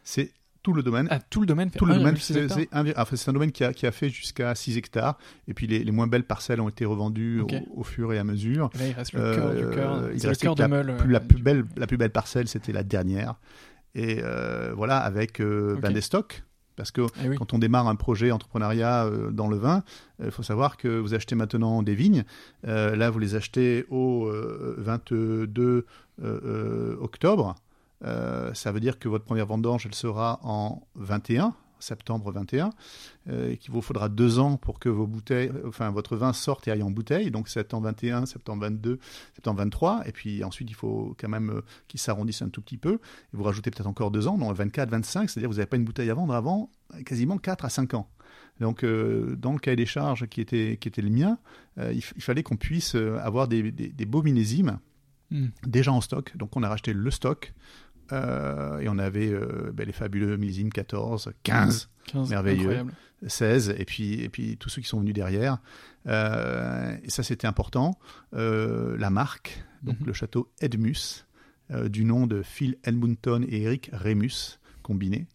[0.03, 0.31] C'est
[0.67, 1.07] tout le domaine.
[1.09, 3.93] Ah, tout le domaine fait tout le domaine, c'est un, domaine qui a, qui a
[3.93, 5.17] fait jusqu'à 6 hectares.
[5.47, 7.41] Et puis les, les, moins belles parcelles ont été revendues
[7.73, 8.69] au, fur et à mesure.
[8.77, 10.09] là, il reste le cœur du cœur.
[10.13, 12.83] Il reste le cœur la, plus, la, plus belle, la plus belle parcelle, c'était la
[12.83, 13.35] dernière.
[13.95, 14.21] Et
[14.75, 16.43] voilà, avec ben, des stocks
[16.75, 19.83] parce que eh quand on démarre un projet entrepreneuriat euh, dans le vin,
[20.23, 22.23] il faut savoir que vous achetez maintenant des vignes.
[22.67, 24.29] Euh, là, vous les achetez au
[24.77, 25.85] 22
[26.23, 27.55] euh, octobre.
[28.03, 32.71] Ça veut dire que votre première vendange, elle sera en 21 septembre 21,
[33.29, 36.67] euh, et qu'il vous faudra deux ans pour que vos bouteilles, enfin votre vin sorte
[36.67, 38.99] et aille en bouteille, donc septembre 21, septembre 22,
[39.35, 42.77] septembre 23, et puis ensuite il faut quand même euh, qu'il s'arrondisse un tout petit
[42.77, 45.67] peu, et vous rajoutez peut-être encore deux ans, donc 24, 25, c'est-à-dire que vous n'avez
[45.67, 46.69] pas une bouteille à vendre avant
[47.05, 48.09] quasiment 4 à 5 ans.
[48.59, 51.37] Donc, euh, dans le cahier des charges qui était, qui était le mien,
[51.77, 54.79] il, fallait qu'on puisse avoir des, des, beaux millésimes
[55.29, 55.49] hmm.
[55.67, 56.35] déjà en stock.
[56.35, 57.53] Donc, on a racheté le stock.
[58.11, 61.89] Euh, et on avait euh, ben, les fabuleux millésimes 14, 15,
[62.29, 62.85] merveilleux,
[63.25, 65.59] 16, et puis, et puis tous ceux qui sont venus derrière.
[66.07, 67.97] Euh, et ça, c'était important.
[68.31, 70.07] la marque, donc mhm.
[70.07, 71.25] le château Edmus,
[71.89, 75.27] du nom de Phil Edmonton et Eric Remus, combinés.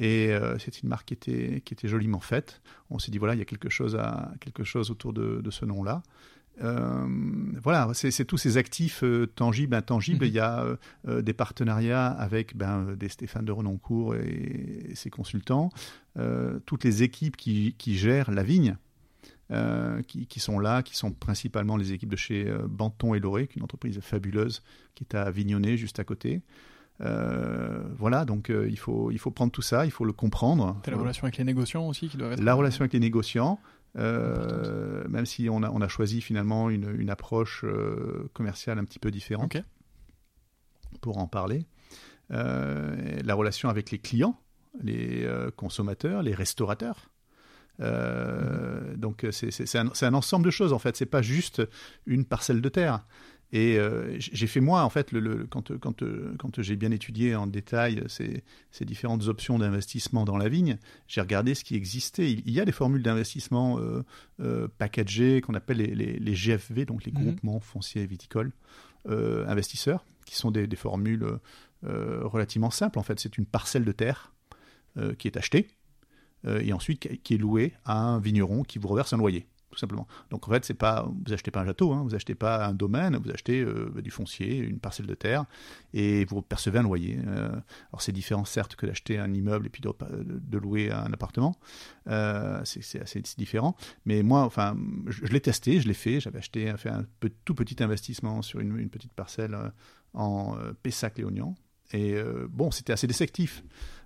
[0.00, 2.62] Et c'est une marque qui était, qui était joliment faite.
[2.90, 5.50] On s'est dit, voilà, il y a quelque chose, à, quelque chose autour de, de
[5.50, 6.02] ce nom-là.
[6.62, 7.06] Euh,
[7.62, 10.24] voilà, c'est tous ces actifs euh, tangibles, intangibles.
[10.24, 10.30] Mhm.
[10.30, 10.66] Il y a
[11.06, 15.70] euh, des partenariats avec ben, des Stéphane de Renoncourt et, ses consultants,
[16.66, 18.76] toutes les équipes qui, gèrent la vigne.
[20.08, 23.56] qui, sont là, qui sont principalement les équipes de chez Banton et Loré, qui est
[23.58, 24.62] une entreprise fabuleuse
[24.94, 26.42] qui est à Vignonnet, juste à côté.
[26.98, 30.80] voilà, donc il, faut, il faut prendre tout ça, il faut le comprendre.
[30.86, 32.42] la relation avec les négociants aussi qui doit être...
[32.42, 33.60] La relation avec les négociants,
[33.98, 38.84] euh, même si on a, on a choisi finalement une, une approche euh, commerciale un
[38.84, 39.56] petit peu différente
[41.00, 41.66] pour en parler.
[42.30, 44.38] Euh, la relation avec les clients,
[44.82, 47.10] les consommateurs, les restaurateurs.
[47.78, 48.96] Mhm.
[48.96, 50.96] Donc c'est un, un, ensemble de choses en fait.
[50.96, 51.62] C'est pas juste
[52.06, 53.04] une parcelle de terre.
[53.52, 56.02] Et euh, j'ai fait moi, en fait, le, quand, quand,
[56.38, 61.22] quand j'ai bien étudié en détail ces, ces différentes options d'investissement dans la vigne, j'ai
[61.22, 62.30] regardé ce qui existait.
[62.30, 64.04] Il, y a des formules d'investissement euh,
[64.40, 67.22] euh packagées qu'on appelle les, les, GFV, donc les mhm.
[67.22, 68.52] groupements fonciers viticoles
[69.08, 71.26] euh, investisseurs, qui sont des, des formules
[71.82, 72.98] relativement simples.
[72.98, 74.32] En fait, c'est une parcelle de terre
[75.16, 75.68] qui est achetée
[76.44, 80.06] et ensuite qui est louée à un vigneron qui vous reverse un loyer tout simplement.
[80.30, 82.74] Donc en fait, c'est pas, vous achetez pas un château, hein, vous achetez pas un
[82.74, 85.44] domaine, vous achetez euh, du foncier, une parcelle de terre,
[85.92, 87.18] et vous percevez un loyer.
[87.26, 87.48] Euh,
[87.92, 91.56] alors c'est différent certes que d'acheter un immeuble et puis de, louer un appartement,
[92.08, 93.76] euh, c'est assez différent.
[94.04, 94.76] Mais moi, enfin,
[95.06, 97.04] je, l'ai testé, je l'ai fait, j'avais acheté, fait un
[97.44, 99.56] tout petit investissement sur une, petite parcelle
[100.14, 101.54] en Pessac-Léognan,
[101.92, 102.16] et
[102.50, 103.62] bon, c'était assez déceptif.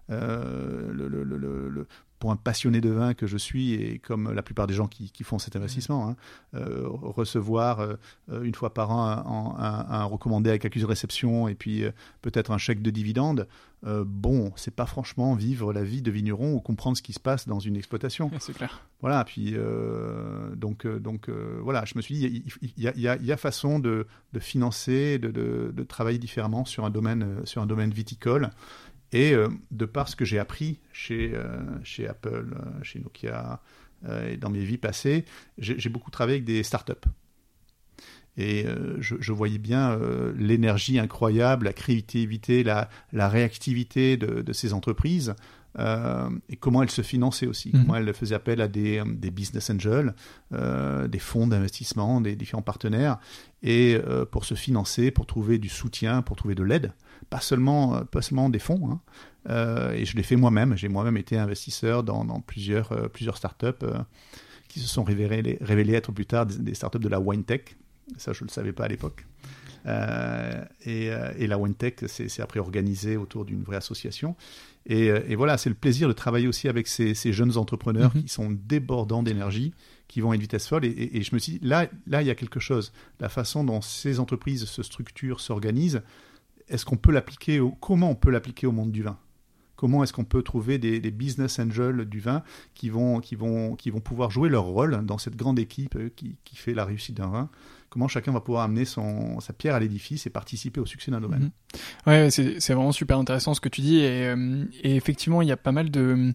[0.08, 1.86] le, le,
[2.22, 5.24] pour un passionné de vin que je suis, et comme la plupart des gens qui,
[5.24, 6.16] font cet investissement, hein,
[6.54, 7.96] euh, recevoir euh,
[8.44, 12.58] une fois par an un, recommandé avec accusé de réception et puis euh, peut-être un
[12.58, 13.48] chèque de dividende,
[13.84, 17.48] bon, c'est pas franchement vivre la vie de vigneron ou comprendre ce qui se passe
[17.48, 18.30] dans une exploitation.
[18.38, 18.86] C'est clair.
[19.00, 19.56] Voilà, puis
[20.54, 22.44] donc, donc voilà, je me suis dit,
[22.76, 24.06] il y a, façon de,
[24.38, 28.52] financer, de, de, travailler différemment sur un domaine, sur un domaine viticole.
[29.12, 33.60] Et euh, de par ce que j'ai appris chez, euh, chez Apple, euh, chez Nokia
[34.28, 35.24] et dans mes vies passées,
[35.58, 37.08] j'ai beaucoup travaillé avec des startups.
[38.36, 38.66] Et
[38.98, 39.96] je, voyais bien
[40.36, 45.36] l'énergie incroyable, la créativité, la, la réactivité de, de, ces entreprises
[45.78, 47.72] et comment elles se finançaient aussi, mmh.
[47.80, 50.16] comment elles faisaient appel à des, des business angels,
[50.50, 53.18] des fonds d'investissement, des différents partenaires,
[53.62, 53.96] et
[54.32, 56.92] pour se financer, pour trouver du soutien, pour trouver de l'aide
[57.30, 58.90] pas seulement, euh, pas seulement des fonds.
[58.90, 59.00] Hein.
[59.50, 60.76] Euh, et je l'ai fait moi-même.
[60.76, 63.86] J'ai moi-même été investisseur dans, plusieurs, euh, plusieurs startups
[64.68, 67.62] qui se sont révélées, révélées être plus tard des, startups de la wine tech.
[68.16, 69.26] Ça, je ne le savais pas à l'époque.
[70.86, 74.36] et, la wine tech, c'est après organisé autour d'une vraie association.
[74.86, 78.22] Et, voilà, c'est le plaisir de travailler aussi avec ces, jeunes entrepreneurs mm-hmm.
[78.22, 79.74] qui sont débordants d'énergie,
[80.08, 80.84] qui vont à une vitesse folle.
[80.84, 82.92] Et, et, je me suis dit, là, là, il y a quelque chose.
[83.20, 86.02] La façon dont ces entreprises se structurent, s'organisent,
[86.72, 89.18] est-ce qu'on peut l'appliquer comment on peut l'appliquer au monde du vin?
[89.76, 92.42] Comment est-ce qu'on peut trouver des, business angels du vin
[92.74, 93.20] qui vont,
[94.02, 97.50] pouvoir jouer leur rôle dans cette grande équipe qui, qui fait la réussite d'un vin?
[97.92, 101.20] Comment chacun va pouvoir amener son, sa pierre à l'édifice et participer au succès d'un
[101.20, 101.50] domaine.
[102.06, 102.06] Mhm.
[102.06, 105.52] Ouais, c'est vraiment super intéressant ce que tu dis et, euh, et, effectivement il y
[105.52, 106.32] a pas mal de,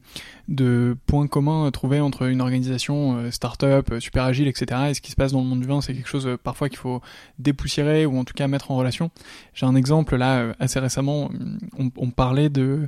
[0.49, 4.93] de points communs à trouver entre une organisation euh, start-up euh, super agile etc et
[4.93, 7.01] ce qui se passe dans le monde du vin c'est quelque chose parfois qu'il faut
[7.39, 9.09] dépoussiérer ou en tout cas mettre en relation.
[9.55, 11.31] J'ai un exemple là assez récemment
[11.79, 12.87] on, on parlait de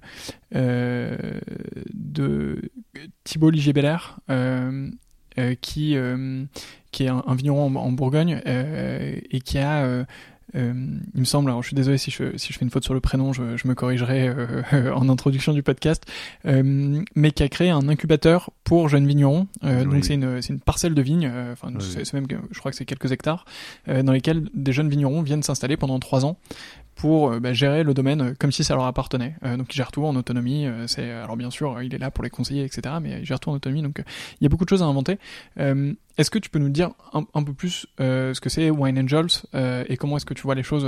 [0.56, 1.18] euh,
[1.92, 2.72] de
[3.24, 4.20] Thibault Ligier-Belair
[5.62, 5.98] qui
[6.92, 10.04] qui est un, vigneron en, Bourgogne euh, et qui a euh,
[10.56, 10.74] euh,
[11.14, 12.94] il me semble, alors je suis désolé si je, si je fais une faute sur
[12.94, 16.06] le prénom, je, je me corrigerai euh, en introduction du podcast,
[16.46, 19.48] euh, mais qui a créé un incubateur pour jeunes vignerons.
[19.62, 23.12] Donc c'est une, une parcelle de vignes, enfin c'est même, je crois que c'est quelques
[23.12, 23.46] hectares,
[23.88, 26.38] dans lesquels des jeunes vignerons viennent s'installer pendant trois ans
[27.00, 29.36] pour euh, bah, gérer le domaine euh, comme si ça leur appartenait.
[29.43, 30.68] Euh, donc il gère tout en autonomie.
[30.88, 32.95] c'est alors bien sûr il est là pour les conseiller etc.
[33.02, 33.82] Mais il gère tout en autonomie.
[33.82, 34.04] Donc
[34.39, 35.18] il y a beaucoup de choses à inventer.
[35.58, 39.45] est-ce que tu peux nous dire un, peu plus ce que c'est Wine Angels
[39.88, 40.86] et comment est-ce que tu vois les choses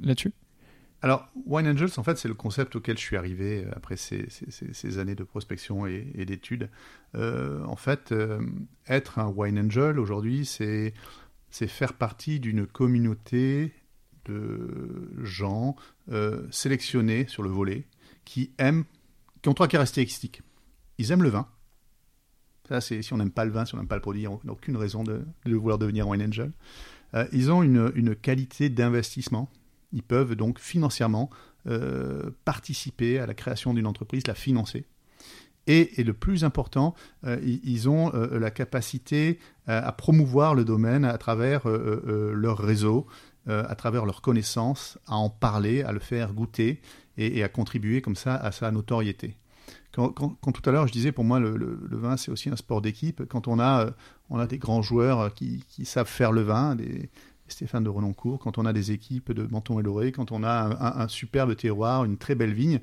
[0.00, 0.32] là-dessus?
[1.02, 5.14] Alors, Wine Angels, en fait, c'est le concept auquel je suis arrivé après ces, années
[5.14, 6.70] de prospection et, et d'études.
[7.14, 8.14] en fait,
[8.88, 10.92] être un Wine Angel aujourd'hui, c'est
[11.50, 13.72] faire partie d'une communauté
[14.26, 15.76] de gens
[16.10, 17.86] euh, sélectionnés sur le volet
[18.24, 18.84] qui aiment,
[19.42, 20.42] qui ont trois caractéristiques.
[20.98, 21.46] Ils aiment le vin.
[22.68, 24.40] Ça, c'est si on n'aime pas le vin, si on n'aime pas le produit, on
[24.44, 26.52] n'a aucune raison de, vouloir devenir wine angel.
[27.14, 29.48] Euh, ils ont une, qualité d'investissement.
[29.92, 31.30] Ils peuvent donc financièrement
[31.68, 34.86] euh, participer à la création d'une entreprise, la financer.
[35.68, 42.58] Et, le plus important, ils ont la capacité à promouvoir le domaine à travers leur
[42.58, 43.08] réseau,
[43.48, 46.80] euh, à travers leur connaissance, à en parler, à le faire goûter
[47.16, 49.36] et, à contribuer comme ça à sa notoriété.
[49.92, 53.24] Quand, tout à l'heure je disais pour moi le, vin c'est aussi un sport d'équipe,
[53.24, 53.90] quand on a, euh,
[54.28, 57.08] on a des grands joueurs qui, savent faire le vin, des,
[57.48, 61.00] Stéphane de Renoncourt, quand on a des équipes de Menton et Loré, quand on a
[61.00, 62.80] un superbe terroir, une très belle vigne,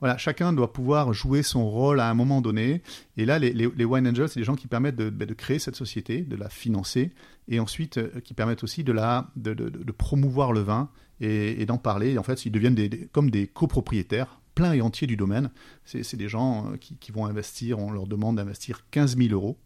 [0.00, 2.82] voilà, chacun doit pouvoir jouer son rôle à un moment donné.
[3.16, 6.22] Et là, les, Wine Angels, c'est des gens qui permettent bah, de, créer cette société,
[6.22, 7.10] de la financer,
[7.48, 10.88] et ensuite euh, qui permettent aussi de, la, de, promouvoir le vin
[11.20, 12.16] et, d'en parler.
[12.16, 12.76] en fait, ils deviennent
[13.12, 15.50] comme des copropriétaires pleins et entiers du domaine.
[15.84, 19.58] C'est des gens euh, qui, vont investir, on leur demande d'investir 15 000 euros.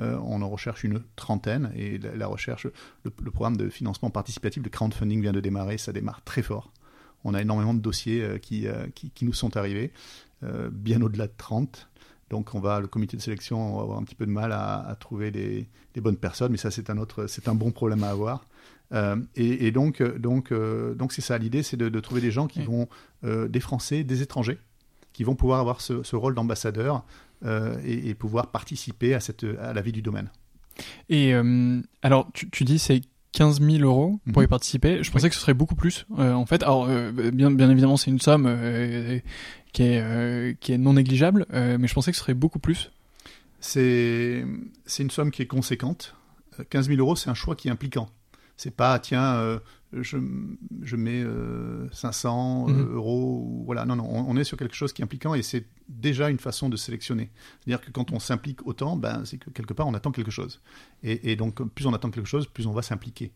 [0.00, 2.66] Euh, on en recherche une trentaine et la, recherche,
[3.04, 6.72] le, programme de financement participatif de crowdfunding vient de démarrer, ça démarre très fort.
[7.24, 9.92] On a énormément de dossiers euh, euh, qui, qui, nous sont arrivés,
[10.42, 11.88] euh, bien au-delà de 30.
[12.30, 14.52] Donc on va, le comité de sélection, on va avoir un petit peu de mal
[14.52, 18.08] à, trouver des, bonnes personnes, mais ça c'est un autre, c'est un bon problème à
[18.08, 18.46] avoir.
[19.36, 22.88] et, donc, donc, donc c'est ça l'idée, c'est de, trouver des gens qui vont,
[23.22, 24.58] des Français, des étrangers,
[25.12, 27.04] qui vont pouvoir avoir ce, rôle d'ambassadeur
[27.84, 30.30] et, pouvoir participer à cette, à la vie du domaine.
[31.10, 31.34] Et
[32.00, 33.02] alors, tu, tu dis c'est
[33.32, 34.50] 15 000 euros pour y mhm.
[34.50, 35.02] participer.
[35.02, 36.06] Je pensais que ce serait beaucoup plus.
[36.18, 39.18] Euh, en fait, alors euh, bien, bien évidemment, c'est une somme euh,
[39.72, 42.92] qui est qui est non négligeable, mais je pensais que ce serait beaucoup plus.
[43.60, 44.44] C'est
[44.84, 46.14] c'est une somme qui est conséquente.
[46.68, 48.10] 15 000 euros, c'est un choix qui est impliquant.
[48.56, 49.60] C'est pas tiens,
[49.92, 50.18] je,
[50.82, 51.24] je mets
[51.92, 52.94] 500 mhm.
[52.94, 53.62] euros.
[53.64, 56.38] voilà, non, non, on, est sur quelque chose qui est impliquant et c'est déjà une
[56.38, 57.30] façon de sélectionner.
[57.60, 60.60] C'est-à-dire que quand on s'implique autant, ben, c'est que quelque part on attend quelque chose.
[61.02, 63.32] Et, donc plus on attend quelque chose, plus on va s'impliquer.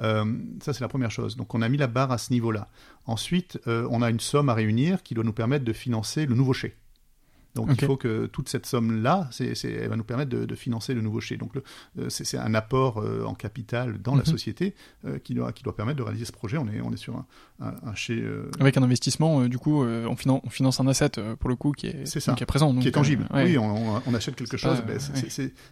[0.00, 0.24] Euh,
[0.62, 1.36] ça, c'est la première chose.
[1.36, 2.68] Donc, on a mis la barre à ce niveau-là.
[3.06, 6.34] Ensuite, euh, on a une somme à réunir qui doit nous permettre de financer le
[6.34, 6.74] nouveau chai.
[7.54, 11.20] Donc il faut que toute cette somme-là, elle va nous permettre de, financer le nouveau
[11.20, 11.36] chai.
[11.36, 14.26] Donc euh, c'est un apport euh, en capital dans la mhm.
[14.26, 14.74] société
[15.04, 16.56] euh, qui, doit, qui doit permettre de réaliser ce projet.
[16.56, 17.26] On est, on est sur un,
[17.82, 18.22] un, chai...
[18.60, 21.88] Avec un investissement, du coup, on, finance, on finance un asset, pour le coup, qui
[21.88, 22.74] est, ça, qui est présent.
[22.74, 23.26] qui est tangible.
[23.34, 24.82] Oui, on, achète quelque chose.
[24.86, 24.98] Ben,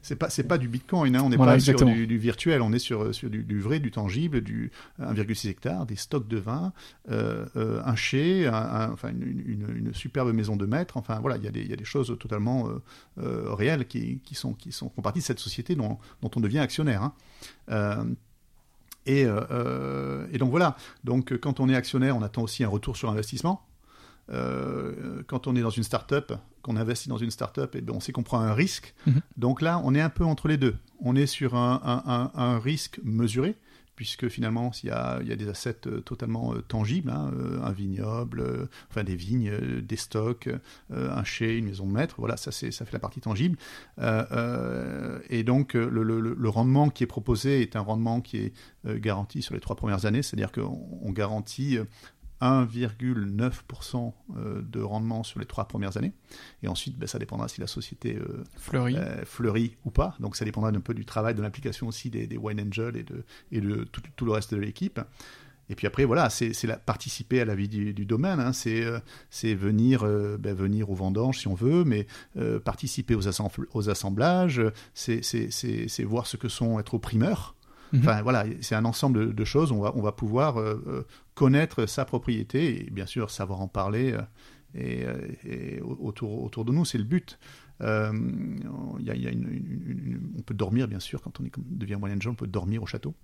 [0.02, 1.22] c'est pas, pas du bitcoin, hein.
[1.24, 4.70] on n'est pas sur du, virtuel, on est sur, sur du, vrai, du tangible, du
[5.00, 6.72] 1,6 hectares, des stocks de vin,
[7.08, 10.96] un chai, enfin, une, une, superbe maison de maître.
[10.96, 12.82] Enfin voilà, il y a des il y a des choses totalement euh,
[13.18, 16.40] euh, réelles qui, qui, sont, qui sont, font partie de cette société dont, dont on
[16.40, 17.12] devient actionnaire.
[17.68, 18.06] Hein.
[19.08, 22.96] Euh, et, et, donc voilà, donc quand on est actionnaire, on attend aussi un retour
[22.96, 23.66] sur investissement.
[24.28, 26.32] quand on est dans une start-up,
[26.62, 28.94] qu'on investit dans une start-up, et eh ben, on sait qu'on prend un risque.
[29.08, 29.20] Mm-hmm.
[29.38, 30.76] Donc là, on est un peu entre les deux.
[31.00, 33.56] On est sur un, un, un risque mesuré,
[34.00, 38.66] puisque finalement, il y a, des assets euh, totalement euh, tangibles, hein, euh, un vignoble,
[38.88, 40.48] enfin des vignes, des stocks,
[40.88, 43.58] un chai, une maison de maître, voilà, ça, ça fait la partie tangible.
[43.98, 48.54] et donc, le, le, rendement qui est proposé est un rendement qui est
[48.86, 51.76] garanti sur les trois premières années, c'est-à-dire qu'on garantit
[52.40, 54.12] 1,9%
[54.62, 56.12] de rendement sur les trois premières années.
[56.62, 58.18] Et ensuite, ben, ça dépendra si la société
[58.56, 58.96] fleurit.
[59.24, 60.14] fleurit ou pas.
[60.20, 63.24] Donc ça dépendra un peu du travail, de l'implication aussi des, Wine Angels et de,
[63.52, 65.00] et de tout, le reste de l'équipe.
[65.68, 66.52] Et puis après, voilà, c'est
[66.84, 68.52] participer à la vie du, domaine, hein.
[68.52, 72.06] c'est venir, ben, venir aux vendanges si on veut, mais
[72.64, 73.28] participer aux,
[73.74, 74.62] aux assemblages,
[74.94, 77.54] c'est voir ce que sont être au primeur.
[77.92, 78.00] Mhm.
[78.00, 79.72] Enfin voilà, c'est un ensemble de, choses.
[79.72, 81.02] On va, on va pouvoir euh, euh,
[81.40, 84.14] connaître sa propriété et bien sûr savoir en parler
[84.76, 87.38] euh, et, autour, autour de nous, c'est le but.
[87.80, 92.18] y a, y a une, on peut dormir bien sûr quand on est, devient moyen
[92.26, 93.14] on peut dormir au château.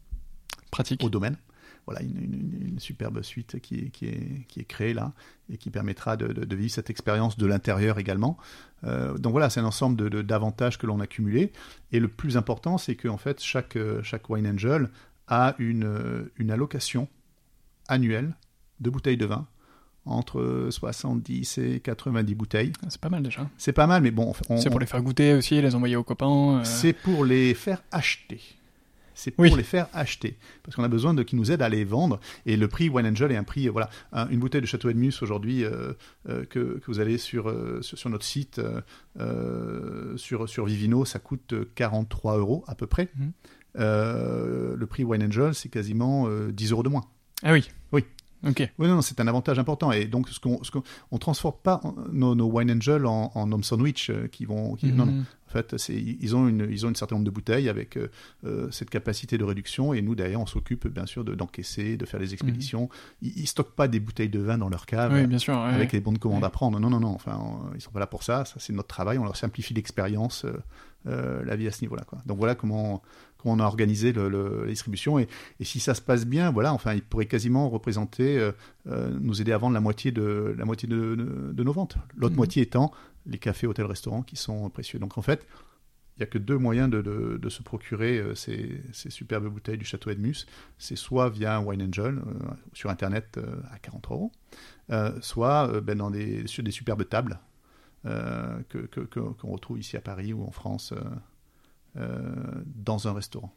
[0.71, 1.05] Pratique.
[1.05, 1.37] Au domaine
[1.85, 5.13] voilà une, superbe suite qui est, qui, est, qui est créée là
[5.51, 8.39] et qui permettra de, de, vivre cette expérience de l'intérieur également.
[8.85, 11.53] Euh, donc voilà, c'est un ensemble d'avantages que l'on a cumulés.
[11.93, 14.91] Et le plus important, c'est qu'en fait, chaque, chaque Wine Angel
[15.29, 17.09] a une, une allocation
[17.89, 18.37] annuelle
[18.81, 19.47] de bouteilles de vin
[20.07, 22.73] entre 70 et 90 bouteilles.
[22.83, 23.49] Ah, c'est pas mal déjà.
[23.59, 24.33] C'est pas mal, mais bon.
[24.57, 26.61] C'est pour les faire goûter aussi, les envoyer aux copains.
[26.61, 26.65] Euh.
[26.65, 28.41] C'est pour les faire acheter
[29.19, 30.37] c'est pour les faire acheter.
[30.63, 32.21] Parce qu'on a besoin de qui nous aident à les vendre.
[32.45, 33.89] Et le prix Wine Angel est un prix, voilà,
[34.31, 35.95] une bouteille de Château Edmus aujourd'hui euh,
[36.29, 38.61] euh, que, que, vous allez sur, sur, notre site,
[40.17, 43.09] sur, sur Vivino, ça coûte 43 euros à peu près.
[43.17, 43.33] Mhm.
[43.77, 47.07] le prix Wine Angel, c'est quasiment 10 euros de moins.
[47.43, 47.69] Ah oui.
[47.93, 48.05] Oui.
[48.47, 48.71] Ok.
[48.79, 49.93] Oui, non, c'est un avantage important.
[49.93, 51.81] Et donc, ce qu'on, ce qu'on, on transforme pas
[52.13, 54.77] nos, nos wine angel en, en home sandwich qui vont.
[54.83, 55.07] Non, non.
[55.07, 55.25] Mhm.
[55.49, 58.11] En fait, ils ont, une, ils ont une certain nombre de bouteilles avec euh,
[58.45, 62.19] euh, cette capacité de réduction et nous, derrière, on s'occupe bien sûr d'encaisser, de, faire
[62.19, 62.91] les expéditions.
[63.23, 63.31] Mhm.
[63.37, 66.19] Ils, ne stockent pas des bouteilles de vin dans leur cave avec les bons de
[66.19, 66.81] commande à prendre.
[66.81, 67.15] Non, non, non.
[67.15, 67.41] Enfin,
[67.75, 68.45] ils sont pas là pour ça.
[68.45, 69.19] Ça, c'est notre travail.
[69.19, 70.45] On leur simplifie l'expérience,
[71.07, 72.03] euh, la vie à ce niveau-là.
[72.27, 73.01] Donc voilà comment,
[73.39, 74.29] comment on a organisé le,
[74.65, 75.19] la distribution.
[75.19, 75.29] Et,
[75.61, 78.51] et, si ça se passe bien, voilà, enfin, ils pourraient quasiment représenter,
[78.87, 81.15] nous aider à vendre la moitié de, la moitié de,
[81.53, 81.97] de, nos ventes.
[82.17, 82.39] L'autre mhm.
[82.39, 82.93] moitié étant
[83.27, 84.99] les cafés, hôtels, restaurants qui sont précieux.
[84.99, 85.47] Donc en fait,
[86.17, 89.77] il n'y a que deux moyens de, de, se procurer euh, ces, ces, superbes bouteilles
[89.77, 90.47] du château Edmus.
[90.79, 92.23] C'est soit via Wine Angel euh,
[92.73, 94.33] sur Internet euh, à 40 euros,
[95.21, 97.39] soit ben, dans des, sur des superbes tables
[98.05, 100.95] que, qu'on retrouve ici à Paris ou en France
[102.77, 103.53] dans un restaurant.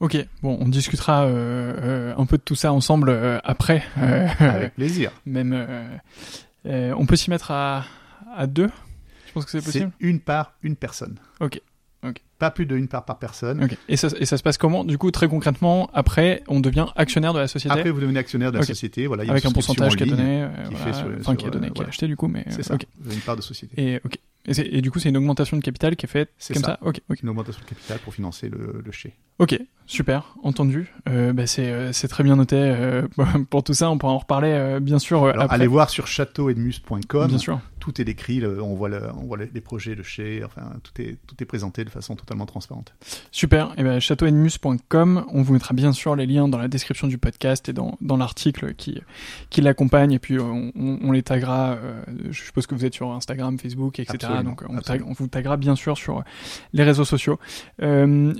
[0.00, 3.82] Ok, bon, on discutera un peu de tout ça ensemble après.
[3.96, 5.12] Avec plaisir.
[5.26, 5.66] Même,
[6.64, 7.84] on peut s'y mettre à,
[8.34, 8.70] à deux?
[9.34, 11.18] Que c'est possible C'est une par une personne.
[11.40, 11.60] Ok.
[12.38, 13.66] Pas plus de une part par personne.
[13.88, 14.84] Et ça, et ça se passe comment?
[14.84, 17.74] Du coup, très concrètement, après, on devient actionnaire de la société?
[17.74, 19.06] Après, vous devenez actionnaire de la société.
[19.06, 20.42] Voilà, Avec un pourcentage qui est donné.
[20.42, 22.28] Euh, qui sur, enfin, qui est donné, qui est acheté du coup.
[22.28, 22.74] mais C'est ça.
[22.74, 24.00] Vous avez une part de société.
[24.48, 26.78] Et, du coup, c'est une augmentation de capital qui est faite comme ça.
[26.82, 26.92] ça?
[27.22, 29.14] Une augmentation de capital pour financer le, le chai.
[29.38, 30.94] Ok, super, entendu.
[31.08, 32.56] Euh, bah c'est, euh, c'est très bien noté.
[32.56, 33.06] Euh,
[33.50, 35.24] pour tout ça, on pourra en reparler euh, bien sûr.
[35.24, 35.56] Alors, après.
[35.56, 37.28] allez voir sur châteauedmus.com.
[37.28, 37.60] Bien sûr.
[37.86, 41.18] Tout est décrit, on voit, le, on voit les projets de chez, enfin tout est,
[41.28, 42.94] tout est présenté de façon totalement transparente.
[43.30, 47.16] Super, et ben châteauedmus.com, on vous mettra bien sûr les liens dans la description du
[47.16, 49.00] podcast et dans, dans l'article qui,
[49.50, 51.78] qui l'accompagne, et puis on, on, les taguera,
[52.28, 54.32] je suppose que vous êtes sur Instagram, Facebook, etc.
[54.44, 56.24] donc on, on, vous taguera bien sûr sur
[56.72, 57.38] les réseaux sociaux.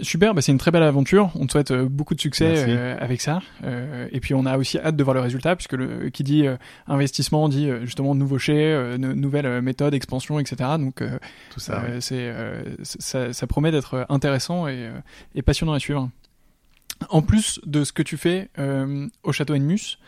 [0.03, 1.31] super, bah, c'est une très belle aventure.
[1.35, 3.41] On te souhaite euh, beaucoup de succès euh, avec ça.
[3.65, 6.47] Euh, et puis on a aussi hâte de voir le résultat, puisque le, qui dit
[6.87, 10.71] investissement dit justement nouveau chez, nouvelle méthode, expansion, etc.
[10.79, 11.03] Donc
[11.51, 12.33] tout ça, c'est
[12.83, 14.91] ça, ça, promet d'être intéressant et,
[15.35, 16.11] et, passionnant à suivre.
[17.11, 18.51] En plus de ce que tu fais
[19.23, 19.99] au château Enmus,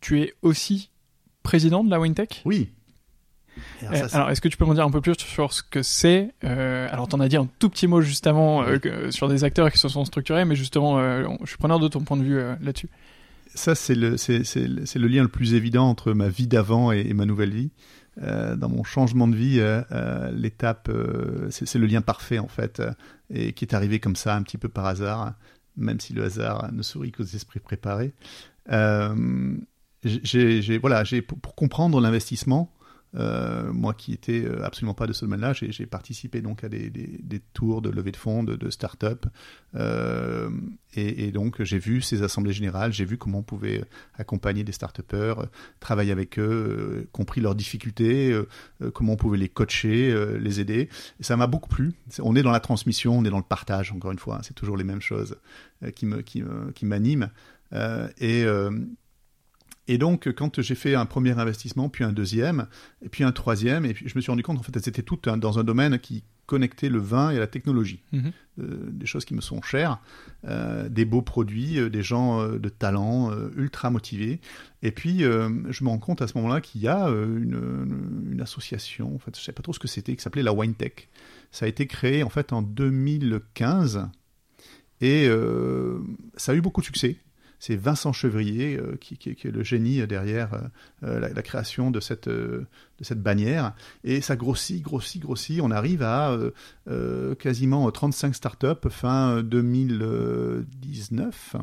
[0.00, 0.90] tu es aussi
[1.42, 2.70] président de la WinTech Oui,
[3.86, 6.34] alors, alors est-ce que tu peux m'en dire un peu plus sur ce que c'est?
[6.44, 9.70] Euh, Alors, t'en as dit un tout petit mot juste avant euh, sur des acteurs
[9.70, 12.38] qui se sont structurés, mais justement, euh, je suis preneur de ton point de vue
[12.38, 12.88] euh, là-dessus.
[13.54, 16.90] Ça, c'est le, c'est, c'est, c'est le lien le plus évident entre ma vie d'avant
[16.92, 17.70] et, ma nouvelle vie.
[18.22, 19.60] Euh, dans mon changement de vie,
[20.32, 20.90] l'étape,
[21.50, 22.82] c'est, c'est le lien parfait en fait,
[23.30, 25.34] et qui est arrivé comme ça, un petit peu par hasard,
[25.76, 28.12] même si le hasard ne sourit qu'aux esprits préparés.
[30.02, 32.73] j'ai, voilà, j'ai, pour, pour comprendre l'investissement,
[33.16, 36.90] euh, moi qui étais euh, absolument pas de ce domaine-là, j'ai participé donc à des,
[37.52, 39.26] tours de levée de fonds de, de start-up
[39.76, 40.50] euh,
[40.96, 43.84] et, donc j'ai vu ces assemblées générales, j'ai vu comment on pouvait
[44.16, 45.46] accompagner des start-upers,
[45.80, 46.42] travailler avec eux,
[47.02, 50.88] euh, compris leurs difficultés, euh, comment on pouvait les coacher, les aider.
[51.18, 51.94] Et ça m'a beaucoup plu.
[52.20, 53.90] On est dans la transmission, on est dans le partage.
[53.90, 55.36] Encore une fois, hein, c'est toujours les mêmes choses
[55.96, 56.42] qui me qui,
[56.74, 57.30] qui m'animent.
[57.72, 58.44] et
[59.86, 62.66] et donc, quand j'ai fait un premier investissement, puis un deuxième,
[63.02, 65.02] et puis un troisième, et puis je me suis rendu compte, en fait, elles étaient
[65.02, 68.02] toutes dans un domaine qui connecter le vin et la technologie.
[68.12, 68.32] Mhm.
[68.60, 69.98] Euh, des choses qui me sont chères,
[70.44, 74.40] euh, des beaux produits, euh, des gens de talent ultra motivés.
[74.82, 79.14] Et puis, je me rends compte à ce moment-là qu'il y a une, une association,
[79.14, 81.08] en fait, je ne sais pas trop ce que c'était, qui s'appelait la Wine Tech.
[81.50, 84.08] Ça a été créé en fait en 2015
[85.00, 85.28] et
[86.36, 87.18] ça a eu beaucoup de succès.
[87.66, 90.60] C'est Vincent Chevrier euh, qui, qui- qui est le génie derrière euh,
[91.04, 92.66] euh, la, la création de cette, euh,
[92.98, 93.72] de cette bannière.
[94.02, 95.60] Et ça grossit, grossit, grossit.
[95.62, 96.50] On arrive à euh,
[96.90, 101.56] euh, quasiment 35 startups fin 2019.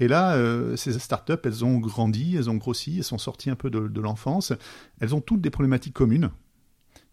[0.00, 3.56] Et là, euh, ces startups, elles ont grandi, elles ont grossi, elles sont sorties un
[3.56, 4.52] peu de, de l'enfance.
[5.00, 6.30] Elles ont toutes des problématiques communes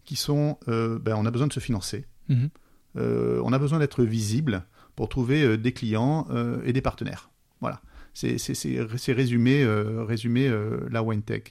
[0.04, 2.06] qui sont, euh, ben, on a besoin de se financer.
[2.28, 2.48] Mhm.
[2.96, 4.64] Euh, on a besoin d'être visible
[4.94, 7.30] pour trouver euh, des clients euh, et des partenaires.
[7.60, 7.80] Voilà.
[8.16, 11.42] C'est résumé, euh, euh, la wine tech.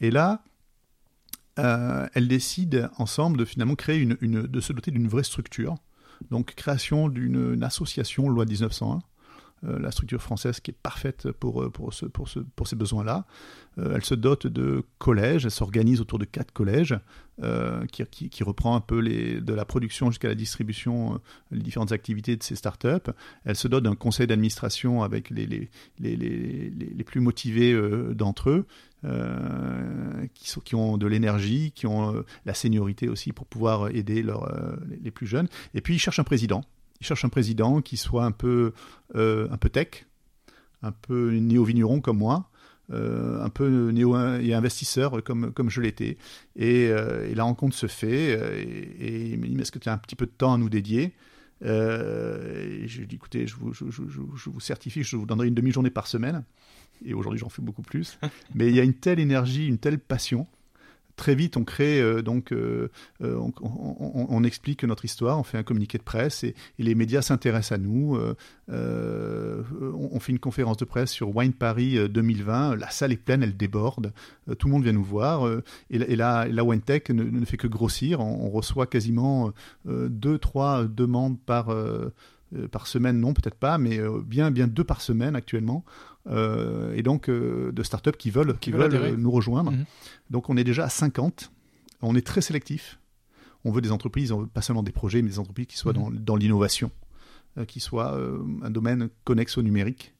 [0.00, 0.42] Et là,
[1.58, 5.76] euh, elles décident ensemble de finalement créer une, de se doter d'une vraie structure.
[6.30, 9.00] Donc création d'une une association loi 1901.
[9.64, 11.72] euh, la structure française qui est parfaite pour
[12.66, 13.26] ces besoins-là.
[13.78, 16.98] Euh, elle se dote de collèges, elle s'organise autour de quatre collèges,
[17.42, 21.18] euh, qui, reprend un peu de la production jusqu'à la distribution, euh,
[21.52, 23.10] les différentes activités de ces startups.
[23.44, 25.70] Elle se dote d'un conseil d'administration avec les,
[27.04, 27.78] plus motivés
[28.14, 28.66] d'entre eux,
[30.34, 34.24] qui, ont de l'énergie, qui ont la seniorité aussi pour pouvoir aider
[35.02, 35.48] les, plus jeunes.
[35.74, 36.62] Et puis ils cherchent un président.
[37.00, 38.74] Ils cherchent un président qui soit un peu,
[39.14, 40.06] un peu tech,
[40.82, 42.49] un peu néo-vigneron comme moi,
[42.92, 46.16] euh, un peu néo et investisseur comme, comme je l'étais.
[46.56, 49.72] Et, euh, et la rencontre se fait euh, et, et il me dit, mais est-ce
[49.72, 51.12] que tu as un petit peu de temps à nous dédier?
[51.62, 55.16] Euh, et je lui dis, écoutez, je vous, je, je- je- je vous certifie, je
[55.16, 56.44] vous donnerai une demi-journée par semaine.
[57.04, 58.18] Et aujourd'hui, j'en fais beaucoup plus.
[58.54, 60.46] Mais il y a une telle énergie, une telle passion.
[61.20, 62.88] Très vite, on crée euh, donc, euh,
[63.20, 67.72] euh, on, explique notre histoire, on fait un communiqué de presse et, les médias s'intéressent
[67.72, 68.18] à nous.
[68.70, 72.76] on, fait une conférence de presse sur Wine Paris euh, 2020.
[72.76, 74.14] La salle est pleine, elle déborde.
[74.58, 75.46] tout le monde vient nous voir.
[75.90, 78.20] et, et la, Wine Tech ne, fait que grossir.
[78.20, 79.52] On, reçoit quasiment
[79.84, 81.68] deux, trois demandes par,
[82.56, 85.84] euh, par semaine, non, peut-être pas, mais euh, bien, bien deux par semaine actuellement.
[86.26, 89.72] Euh, et donc, de startups qui veulent, qui veulent nous rejoindre.
[89.72, 89.84] Mhm.
[90.30, 91.50] Donc, on est déjà à 50.
[92.02, 92.98] On est très sélectif.
[93.64, 95.92] On veut des entreprises, on veut pas seulement des projets, mais des entreprises qui soient
[95.92, 95.98] Mhm.
[95.98, 96.90] dans, dans l'innovation,
[97.66, 98.18] qui soient
[98.62, 100.14] un domaine connexe au numérique.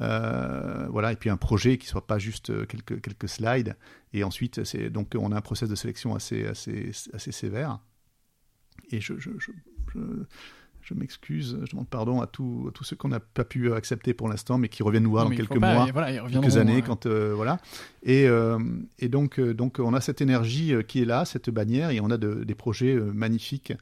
[0.00, 3.76] Euh, voilà, et puis un projet qui soit pas juste quelques, quelques slides.
[4.12, 7.78] Et ensuite, c'est donc on a un process de sélection assez, assez, assez sévère.
[8.90, 9.52] Et je, je, je,
[9.94, 9.98] je,
[10.82, 14.14] je m'excuse, je demande pardon à, tous à tous ceux qu'on n'a pas pu accepter
[14.14, 16.78] pour l'instant, mais qui reviennent nous voir Non, dans quelques pas- mois voilà, quelques années
[16.78, 17.58] euh, quand euh, voilà.
[18.02, 18.58] Et euh,
[18.98, 22.00] et donc euh, donc on a cette énergie euh, qui est là cette bannière et
[22.00, 23.72] on a de- des projets magnifiques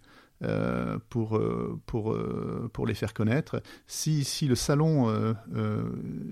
[0.43, 1.41] euh, pour
[1.87, 2.17] pour
[2.73, 3.63] pour les faire connaître.
[3.87, 5.83] Si si le salon euh, euh,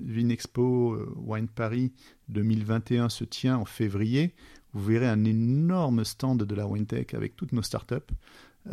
[0.05, 1.93] Vinexpo Wine Paris
[2.29, 4.35] 2021 se tient en février
[4.75, 7.95] vous verrez un énorme stand de la WineTech avec toutes nos startups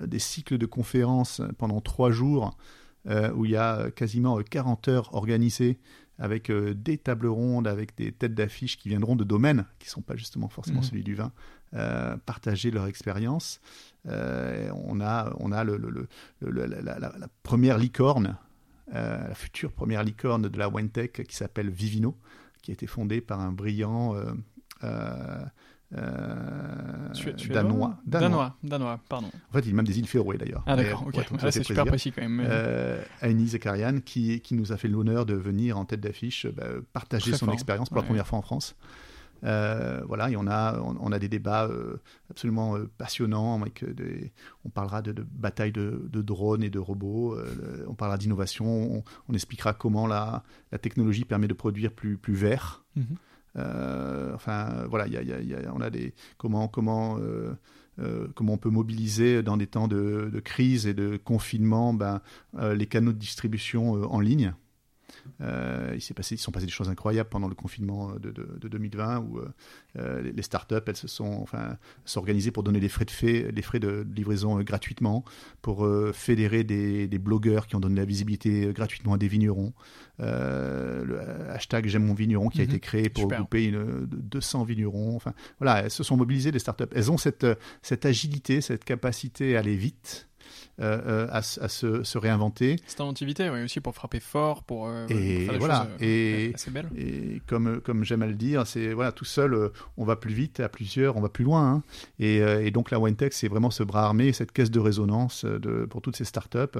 [0.05, 2.57] des cycles de conférences pendant trois jours
[3.07, 5.77] euh, où il y a quasiment euh, 40 heures organisées
[6.17, 9.91] avec euh, des tables rondes, avec des têtes d'affiches qui viendront de domaines qui ne
[9.91, 10.85] sont pas justement forcément Mhm.
[10.85, 11.31] celui du vin,
[11.73, 13.59] euh, partager leur expérience.
[14.07, 16.07] Euh, on a, on a le, le- le-
[16.39, 18.37] le- la, la- la- la première licorne,
[18.93, 22.17] euh, la future première licorne de la WineTech qui s'appelle Vivino,
[22.61, 24.15] qui a été fondée par un brillant
[25.93, 27.97] euh, euh, euh, danois.
[28.05, 29.27] Danois, danois, pardon.
[29.49, 30.63] En fait, il est même des îles Féroé d'ailleurs.
[30.65, 31.25] Ah d'accord, ok.
[31.25, 32.11] tout Ah, c'est super précis.
[32.11, 32.41] quand même.
[32.47, 36.65] Euh, Aini Zakarian qui, qui nous a fait l'honneur de venir en tête d'affiche bah,
[36.93, 37.53] partager Très son fort.
[37.53, 38.07] expérience pour la Ouais.
[38.07, 38.75] première fois en France.
[39.43, 41.97] Euh, voilà, et on a, on, on a des débats euh,
[42.31, 43.61] absolument euh, passionnants.
[43.61, 44.31] Avec euh, des,
[44.63, 47.35] on parlera de, de bataille de, de drones et de robots.
[47.35, 48.65] euh, on parlera d'innovation.
[48.65, 52.83] On, on expliquera comment la, la technologie permet de produire plus, plus vert.
[52.95, 53.05] Mhm.
[53.11, 53.15] Euh,
[53.55, 57.53] enfin, voilà, il y a, y a- on a des comment comment euh,
[57.99, 62.21] euh, comment on peut mobiliser dans des temps de, crise et de confinement ben,
[62.57, 64.53] euh, les canaux de distribution euh, en ligne.
[65.41, 68.57] Euh, il s'est passé, ils sont passés des choses incroyables pendant le confinement de, de-
[68.59, 69.47] de 2020 où euh,
[69.97, 73.51] euh, les- les startups elles se sont enfin s'organiser pour donner des frais de fait,
[73.51, 75.23] des frais de livraison euh, gratuitement,
[75.61, 79.27] pour euh, fédérer des, des blogueurs qui ont donné la visibilité euh, gratuitement à des
[79.27, 79.73] vignerons.
[80.19, 81.19] Euh, le
[81.51, 82.69] hashtag j'aime mon vigneron qui a Mhm.
[82.69, 83.45] été créé pour Super.
[83.53, 85.15] une, de- 200 vignerons.
[85.15, 86.85] Enfin voilà, elles se sont mobilisées les startups.
[86.93, 87.45] Elles ont cette
[87.81, 90.27] cette agilité, cette capacité à aller vite
[90.81, 92.75] euh, à, à se, se, réinventer.
[92.85, 96.89] C'est inventivité, oui, aussi pour frapper fort, pour et faire voilà, choses, et, assez belles.
[96.97, 100.59] et comme comme j'aime à le dire, c'est voilà tout seul, on va plus vite,
[100.59, 101.75] à plusieurs, on va plus loin.
[101.75, 101.83] Hein.
[102.19, 105.85] Et, et, donc la WineTech, c'est vraiment ce bras armé, cette caisse de résonance de,
[105.85, 106.79] pour toutes ces startups.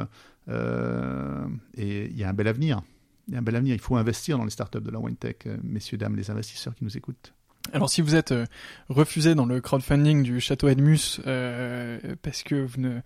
[0.50, 2.82] et il y a un bel avenir.
[3.28, 3.74] Il y a un bel avenir.
[3.74, 6.98] Il faut investir dans les startups de la WineTech, messieurs, dames, les investisseurs qui nous
[6.98, 7.34] écoutent.
[7.74, 8.46] Alors si vous êtes euh,
[8.90, 13.00] refusé dans le crowdfunding du château Edmus euh, parce que vous ne,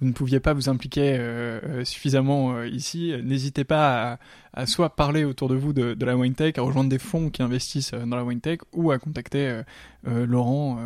[0.00, 4.18] vous ne pouviez pas vous impliquer euh, suffisamment ici, n'hésitez pas à,
[4.54, 7.42] à, soit parler autour de vous de, de la WineTech, à rejoindre des fonds qui
[7.42, 9.62] investissent dans la WineTech ou à contacter
[10.04, 10.78] Laurent.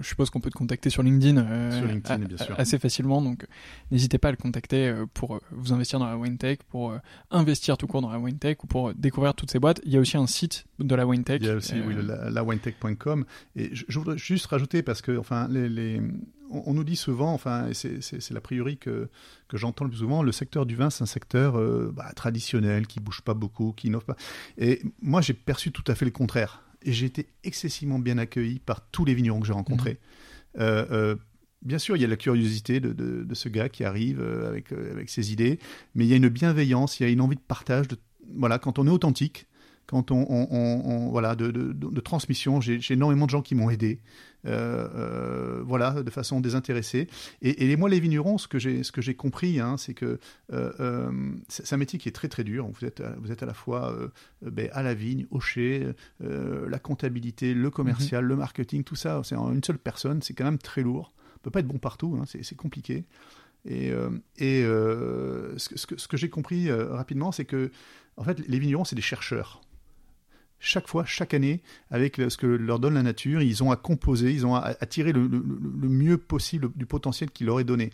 [0.00, 2.58] je suppose qu'on peut te contacter sur LinkedIn, sur LinkedIn bien sûr.
[2.58, 3.46] assez facilement, donc
[3.90, 6.94] n'hésitez pas à le contacter pour vous investir dans la WineTech, pour
[7.30, 9.80] investir tout court dans la WineTech ou pour découvrir toutes ces boîtes.
[9.84, 11.40] Il y a aussi un site de la WineTech.
[11.42, 12.42] Il y a aussi oui, la.
[13.56, 16.00] Et je, je, voudrais juste rajouter, parce que enfin, les, les
[16.50, 19.08] on, on, nous dit souvent, enfin, et c'est l'a priori que,
[19.48, 22.86] que j'entends le plus souvent, le secteur du vin, c'est un secteur euh, bah, traditionnel,
[22.86, 24.16] qui bouge pas beaucoup, qui innove pas.
[24.58, 26.62] Et moi, j'ai perçu tout à fait le contraire.
[26.82, 29.94] Et j'ai été excessivement bien accueilli par tous les vignerons que j'ai rencontrés.
[30.54, 30.60] Mmh.
[30.60, 31.16] Euh, euh,
[31.62, 34.72] bien sûr, il y a la curiosité de, de, de ce gars qui arrive avec,
[34.72, 35.58] avec ses idées,
[35.94, 37.88] mais il y a une bienveillance, il y a une envie de partage.
[37.88, 37.96] De,
[38.36, 39.46] voilà, quand on est authentique,
[39.86, 42.60] quand on, on, on voilà de, de, de transmission.
[42.60, 44.00] J'ai énormément de gens qui m'ont aidé,
[44.46, 47.08] euh, euh, voilà, de façon désintéressée.
[47.42, 50.18] Et, et moi, les vignerons, ce que j'ai ce que j'ai compris, hein, c'est que
[50.52, 51.10] euh, euh
[51.48, 52.68] c'est un métier qui est très très dur.
[52.68, 53.96] Vous êtes vous êtes à la fois
[54.42, 55.86] ben, à la vigne, au chai,
[56.20, 58.30] la comptabilité, le commercial, mm -hmm.
[58.30, 60.20] le marketing, tout ça, c'est en une seule personne.
[60.22, 61.12] C'est quand même très lourd.
[61.36, 62.18] On peut pas être bon partout.
[62.20, 63.04] Hein, c'est compliqué.
[63.68, 63.90] Et,
[64.38, 67.70] et ce que, ce que, ce que j'ai compris rapidement, c'est que
[68.16, 69.60] en fait, les vignerons, c'est des chercheurs
[70.58, 74.32] chaque fois, chaque année, avec ce que leur donne la nature, ils ont à composer,
[74.32, 77.64] ils ont à, à tirer le, le, le, mieux possible du potentiel qu'il leur est
[77.64, 77.90] donné.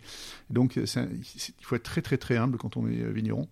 [0.49, 1.07] Donc, un,
[1.59, 3.47] il faut être très très très humble quand on est vigneron.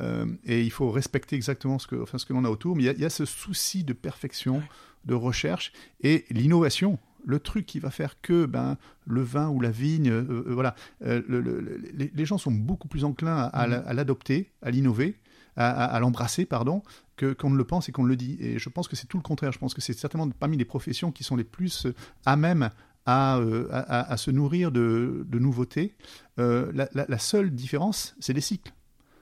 [0.00, 2.76] Euh, et il faut respecter exactement ce que, enfin, ce que l'on a autour.
[2.76, 4.62] Mais il y, a, il y, a, ce souci de perfection,
[5.04, 6.98] de recherche et l'innovation.
[7.24, 10.76] Le truc qui va faire que ben, le vin ou la vigne, euh, euh, voilà,
[11.04, 11.60] euh, le, le,
[11.92, 15.16] les, les, gens sont beaucoup plus enclins à, à l'adopter, à l'innover
[15.58, 16.82] à, à l'embrasser, pardon,
[17.16, 18.36] que qu'on ne le pense et qu'on le dit.
[18.40, 19.52] Et je pense que c'est tout le contraire.
[19.52, 21.86] Je pense que c'est certainement parmi les professions qui sont les plus
[22.24, 22.70] à même
[23.08, 25.94] à, euh, à, à se nourrir de, de nouveautés.
[26.38, 28.72] Euh, la, la, la, seule différence, c'est les cycles.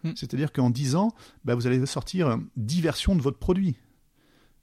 [0.02, 0.10] Mm.
[0.16, 1.14] C'est-à-dire qu'en 10 ans,
[1.44, 3.76] bah, vous allez sortir 10 versions de votre produit.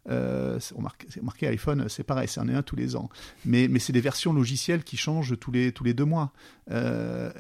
[0.10, 3.10] Euh, on marque, marqué iPhone, c'est pareil, c'est un et un tous les ans.
[3.46, 6.34] Mais, mais c'est des versions logicielles qui changent tous les, tous les deux mois.
[6.72, 7.32] Euh,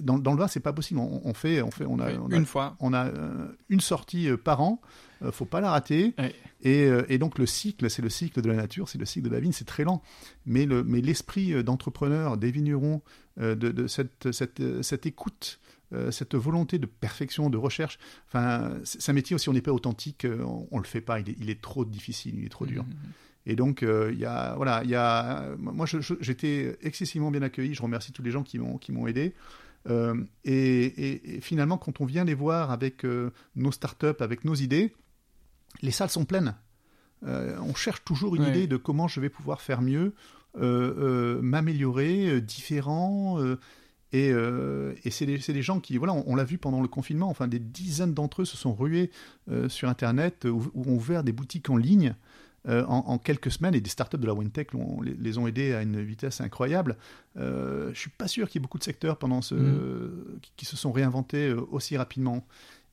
[0.00, 1.00] dans, dans, le vin, c'est pas possible.
[1.00, 3.80] On, on, fait, on fait, on a, on a une fois, on a euh, une
[3.80, 4.80] sortie euh, par an.
[5.22, 6.14] Euh, faut pas la rater.
[6.62, 9.28] Et, euh, et, donc le cycle, c'est le cycle de la nature, c'est le cycle
[9.28, 10.02] de la vigne, c'est très lent.
[10.46, 13.02] Mais le, mais l'esprit d'entrepreneur, des vignerons,
[13.38, 15.60] de, de cette, cette, cette écoute
[15.94, 17.98] euh, cette volonté de perfection, de recherche.
[18.26, 21.18] Enfin, c'est un métier aussi, on n'est pas authentique, euh, on, on, le fait pas.
[21.18, 22.84] Il est, il est, trop difficile, il est trop dur.
[22.84, 22.92] Mmh.
[23.46, 27.72] Et donc, euh, il y a, voilà, il y a, moi, j'étais excessivement bien accueilli.
[27.72, 29.34] Je remercie tous les gens qui m'ont, qui m'ont aidé.
[29.88, 33.06] Euh, et, et, et, finalement, quand on vient les voir avec
[33.56, 34.94] nos startups, avec nos idées,
[35.80, 36.54] les salles sont pleines.
[37.22, 38.50] On cherche toujours une ouais.
[38.50, 40.12] idée de comment je vais pouvoir faire mieux,
[40.54, 43.40] m'améliorer, différent.
[44.12, 46.88] Et, euh, et c'est des, des, gens qui, voilà, on, on l'a vu pendant le
[46.88, 49.10] confinement, enfin des dizaines d'entre eux se sont rués
[49.50, 52.14] euh, sur Internet ou, ou, ont ouvert des boutiques en ligne
[52.68, 54.70] euh, en, en, quelques semaines et des startups de la WinTech
[55.02, 56.96] les, les, ont aidés à une vitesse incroyable.
[57.36, 60.40] Euh, je suis pas sûr qu'il y ait beaucoup de secteurs pendant ce, mmh.
[60.42, 62.44] qui, qui, se sont réinventés euh, aussi rapidement.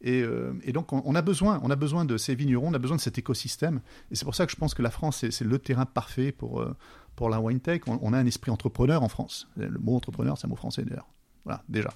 [0.01, 2.73] Et, euh, et, donc on, on, a besoin, on a besoin de ces vignerons, on
[2.73, 3.81] a besoin de cet écosystème.
[4.11, 6.61] Et c'est pour ça que je pense que la France c'est le terrain parfait pour
[6.61, 6.75] euh,
[7.15, 7.81] pour la wine tech.
[7.87, 9.47] On, on, a un esprit entrepreneur en France.
[9.57, 11.07] Le mot entrepreneur, c'est un mot français d'ailleurs.
[11.45, 11.91] Voilà, déjà.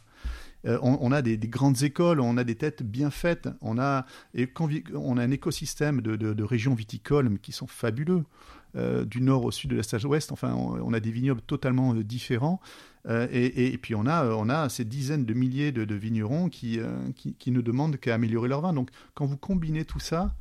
[0.66, 3.80] Euh, on, on, a des, des, grandes écoles, on a des têtes bien faites, on
[3.80, 4.48] a, et
[4.94, 8.26] on a un écosystème de, de, de régions viticoles qui sont fabuleux,
[8.76, 10.32] euh, du nord au sud de l'est à l'ouest.
[10.32, 12.60] Enfin, on, on, a des vignobles totalement euh, différents.
[13.08, 16.50] Et, et, et, puis on a, on a ces dizaines de milliers de, de vignerons
[16.50, 16.80] qui,
[17.16, 18.74] qui, qui, ne demandent qu'à améliorer leur vin.
[18.74, 20.36] Donc, quand vous combinez tout ça,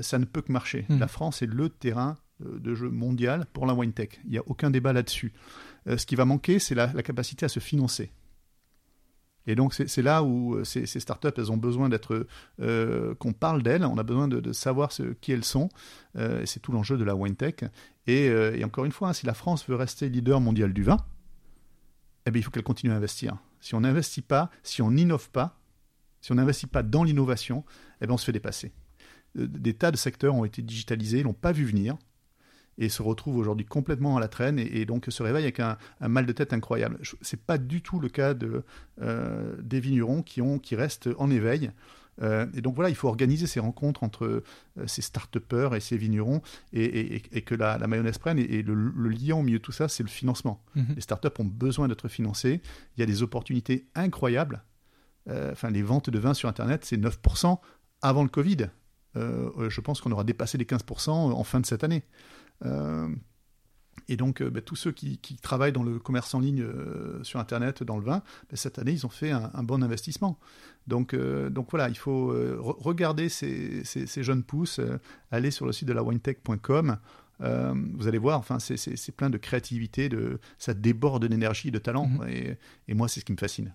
[0.00, 0.86] ça ne peut que marcher.
[0.88, 0.98] Mmh.
[0.98, 2.16] La France est le terrain
[2.60, 4.20] de jeu mondial pour la wine tech.
[4.24, 5.32] Il n'y a aucun débat là-dessus.
[5.86, 8.10] ce qui va manquer, c'est la, la capacité à se financer.
[9.46, 12.26] Et donc c'est là où euh, ces, startups, elles ont besoin d'être,
[12.60, 14.90] euh, qu'on parle d'elles, on a besoin de, savoir
[15.20, 15.68] qui elles sont.
[16.16, 17.56] Euh, c'est tout l'enjeu de la wine tech.
[18.06, 20.82] Et, euh, et encore une fois, hein, si la France veut rester leader mondial du
[20.82, 20.98] vin,
[22.26, 23.36] eh bien, il faut qu'elle continue à investir.
[23.60, 25.58] Si on n'investit pas, si on n'innove pas,
[26.20, 27.64] si on n'investit pas dans l'innovation,
[28.00, 28.72] eh bien, on se fait dépasser.
[29.38, 31.96] Euh, des tas de secteurs ont été digitalisés, ils l'ont pas vu venir.
[32.82, 36.26] Et se retrouve aujourd'hui complètement à la traîne et, donc se réveille avec un, mal
[36.26, 36.98] de tête incroyable.
[37.20, 38.64] C'est pas du tout le cas de,
[39.00, 41.70] euh, des vignerons qui, ont, qui restent en éveil.
[42.20, 44.42] Euh, et donc voilà, il faut organiser ces rencontres entre euh,
[44.86, 48.38] ces start-upers et ces vignerons et, que la, mayonnaise prenne.
[48.38, 48.74] Et, le,
[49.08, 50.62] lien au milieu de tout ça, c'est le financement.
[50.74, 50.94] Mhm.
[50.96, 52.60] Les start-up ont besoin d'être financés.
[52.96, 54.64] Il y a des opportunités incroyables.
[55.30, 57.58] enfin, les ventes de vin sur Internet, c'est 9%
[58.02, 58.68] avant le Covid.
[59.14, 62.04] Je pense qu'on aura dépassé les 15% en fin de cette année.
[62.64, 63.08] Euh,
[64.08, 67.40] et donc, euh, bah, tous ceux qui, travaillent dans le commerce en ligne euh, sur
[67.40, 70.38] Internet, dans le vin, bah, cette année, ils ont fait un, bon investissement.
[70.88, 73.84] Donc, donc voilà, il faut regarder ces,
[74.16, 74.80] jeunes pousses,
[75.30, 76.96] aller sur le site de la winetech.com.
[77.38, 82.08] vous allez voir, enfin, c'est plein de créativité, de, ça déborde d'énergie, de talent.
[82.08, 82.28] Mhm.
[82.28, 82.58] Et,
[82.88, 83.72] et, moi, c'est ce qui me fascine.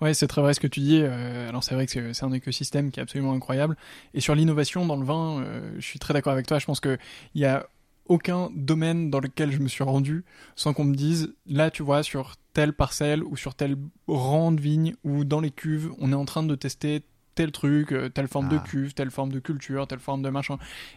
[0.00, 1.02] Ouais, c'est très vrai ce que tu dis.
[1.02, 3.76] alors c'est vrai que c'est un écosystème qui est absolument incroyable.
[4.14, 5.44] Et sur l'innovation dans le vin,
[5.76, 6.58] je suis très d'accord avec toi.
[6.58, 6.98] Je pense qu'il
[7.34, 7.66] y a
[8.08, 12.02] aucun domaine dans lequel je me suis rendu sans qu'on me dise là tu vois
[12.02, 16.16] sur telle parcelle ou sur tel rang de vigne ou dans les cuves on est
[16.16, 17.02] en train de tester
[17.36, 18.64] tel truc, euh, telle forme de ah.
[18.66, 20.56] cuve, telle forme de culture, telle forme de machin.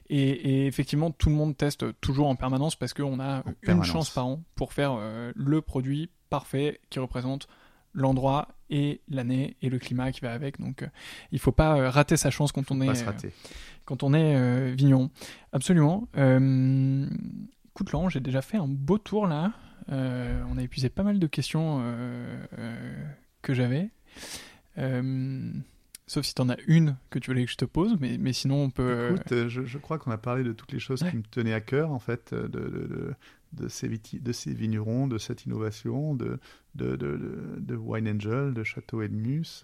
[0.10, 4.26] Et, effectivement, tout le monde teste toujours en permanence parce qu'on a une chance par
[4.26, 7.48] an pour faire euh, le produit parfait qui représente
[7.94, 10.60] l'endroit et l'année et le climat qui va avec.
[10.60, 10.88] Donc, euh,
[11.32, 13.06] il faut pas rater sa chance quand on est
[13.90, 15.10] quand on est euh, vigneron.
[15.52, 16.08] Absolument.
[16.16, 17.08] Euh,
[17.70, 19.52] écoute, Laurent, j'ai déjà fait un beau tour là.
[19.92, 21.84] Euh, on a épuisé pas mal de questions
[23.42, 23.90] que j'avais.
[26.06, 28.32] Sauf si tu en as une que tu voulais que je te pose, mais, mais
[28.32, 29.16] sinon on peut.
[29.16, 31.92] Écoute, je, crois qu'on a parlé de toutes les choses qui me tenaient à cœur,
[31.92, 33.16] en fait, de, de
[33.54, 36.39] de ces vignerons, de cette innovation, de,
[36.76, 39.64] de, de, Wine Angel, de Château Edmus.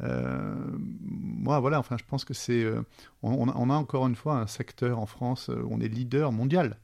[0.00, 2.64] Euh, moi, voilà, enfin, je pense que c'est.
[2.64, 2.82] Euh,
[3.22, 6.78] on, on, a encore une fois un secteur en France où on est leader mondial.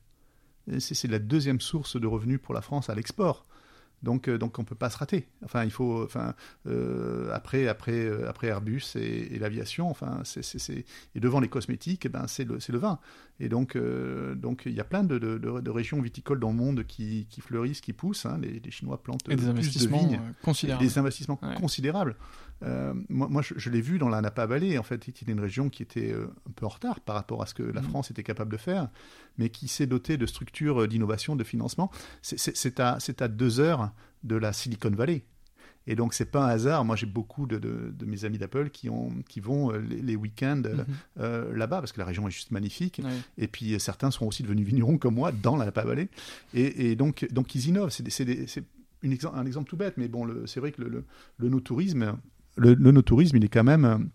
[0.79, 3.47] C'est la deuxième source de revenus pour la France à l'export.
[4.03, 5.27] Donc, euh, donc on peut pas se rater.
[5.45, 6.35] Enfin, il faut, enfin,
[6.67, 10.85] euh, après, après, euh, après Airbus et, l'aviation, enfin, c'est,
[11.15, 12.99] et devant les cosmétiques, eh ben, c'est le, c'est le vin.
[13.41, 13.79] Et donc,
[14.37, 17.41] donc, il y a plein de, de, de, régions viticoles dans le monde qui, qui
[17.41, 18.27] fleurissent, qui poussent.
[18.27, 18.41] Hein.
[18.43, 20.85] Les, Chinois plantent et des investissements de vignes, considérables.
[20.85, 22.17] Des investissements considérables.
[22.61, 24.79] Moi, moi, je, l'ai vu dans la Napa Valley.
[24.79, 27.55] En fait, c'était une région qui était un peu en retard par rapport à ce
[27.55, 27.85] que la mmh.
[27.85, 28.89] France était capable de faire,
[29.37, 31.91] mais qui s'est dotée de structures d'innovation, de financement.
[32.23, 33.93] C'est, à, deux heures
[34.25, 35.25] de la Silicon Valley.
[35.89, 36.85] Et donc, c'est pas un hasard.
[36.85, 40.63] Moi, j'ai beaucoup de, de, mes amis d'Apple qui, ont, qui vont euh, les, week-ends
[40.67, 40.85] euh, mhm.
[41.21, 43.01] euh, là-bas parce que la région est juste magnifique.
[43.39, 46.09] Et puis, certains sont aussi devenus vignerons comme moi dans la Napa Valley.
[46.53, 47.91] Et, donc, donc, ils innovent.
[47.91, 48.65] C'est
[49.03, 51.07] un exemple tout bête, mais bon, c'est vrai que le,
[51.39, 52.19] le, no-tourisme,
[52.59, 54.11] le, le no-tourisme, il est quand même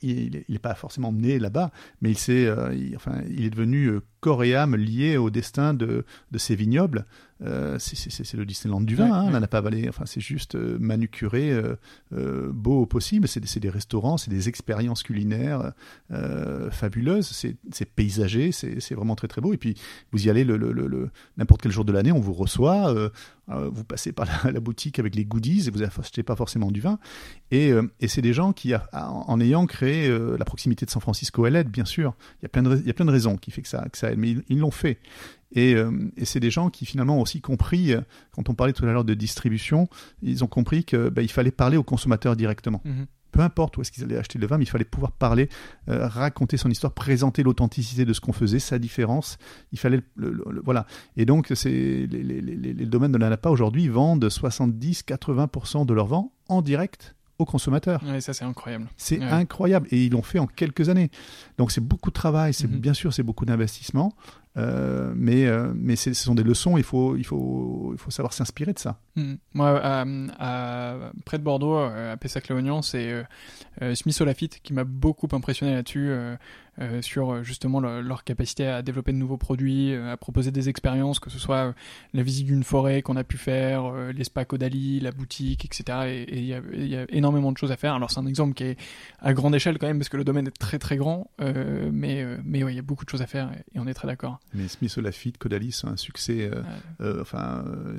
[0.00, 4.54] il n'est pas forcément né là-bas, mais il, est, enfin, il est devenu corps et
[4.54, 7.06] âme lié au destin de, de ces vignobles.
[7.44, 9.88] Euh, c'est le Disneyland du vin, hein, on n'en a pas avalé.
[9.88, 11.50] Enfin, c'est juste euh, manucuré,
[12.12, 13.28] euh, beau au possible.
[13.28, 15.72] C'est des restaurants, c'est des expériences culinaires
[16.70, 17.30] fabuleuses.
[17.72, 19.52] C'est paysager, c'est vraiment très très beau.
[19.52, 19.74] Et puis
[20.12, 22.94] vous y allez le, le, n'importe quel jour de l'année, on vous reçoit.
[23.46, 26.98] vous passez par la, boutique avec les goodies et vous n'achetez pas forcément du vin.
[27.50, 31.50] Et, et c'est des gens qui, en, ayant créé la proximité de San Francisco à
[31.50, 33.50] l'aide, bien sûr, il y a plein de, il y a plein de raisons qui
[33.50, 34.98] fait que ça, que ça mais ils l'ont fait.
[35.56, 38.00] Euh, et, c'est des gens qui finalement ont aussi compris, euh,
[38.32, 39.88] quand on parlait tout à l'heure de distribution,
[40.22, 42.82] ils ont compris qu'il bah, fallait parler aux consommateurs directement.
[42.84, 43.06] Mhm.
[43.30, 45.50] Peu importe où est-ce qu'ils allaient acheter le vin, mais il fallait pouvoir parler,
[45.88, 49.36] euh, raconter son histoire, présenter l'authenticité de ce qu'on faisait, sa différence.
[49.70, 50.86] Il fallait le, voilà.
[51.16, 56.06] Et donc, c'est les, les, les, domaines de la NAPA aujourd'hui vendent 70-80% de leur
[56.06, 58.02] vent en direct aux consommateurs.
[58.04, 58.86] Oui, ça c'est incroyable.
[58.96, 61.10] C'est incroyable et ils l'ont fait en quelques années.
[61.56, 62.78] Donc c'est beaucoup de travail, c'est mhm.
[62.78, 64.12] bien sûr c'est beaucoup d'investissement,
[64.58, 68.32] euh, mais, euh, mais ce sont des leçons, il faut, il faut, il faut savoir
[68.32, 68.98] s'inspirer de ça.
[69.14, 69.34] Hmm.
[69.54, 73.24] Moi, à, près de Bordeaux, euh, à Pessac-les-Oignons, c'est
[73.94, 76.10] Smith Olafite qui m'a beaucoup impressionné là-dessus,
[77.00, 81.38] sur justement leur, capacité à développer de nouveaux produits, à proposer des expériences, que ce
[81.38, 81.74] soit
[82.12, 86.26] la visite d'une forêt qu'on a pu faire, les spas Caudalie, la boutique, etc.
[86.28, 87.94] Et il y, y, a énormément de choses à faire.
[87.94, 88.76] Alors c'est un exemple qui est
[89.20, 92.60] à grande échelle quand même, parce que le domaine est très très grand, mais mais
[92.60, 94.40] il y a beaucoup de choses à faire et on est très d'accord.
[94.54, 96.62] Mais Smith Lafitte, Codalis, un succès euh,
[97.00, 97.98] euh, enfin, euh,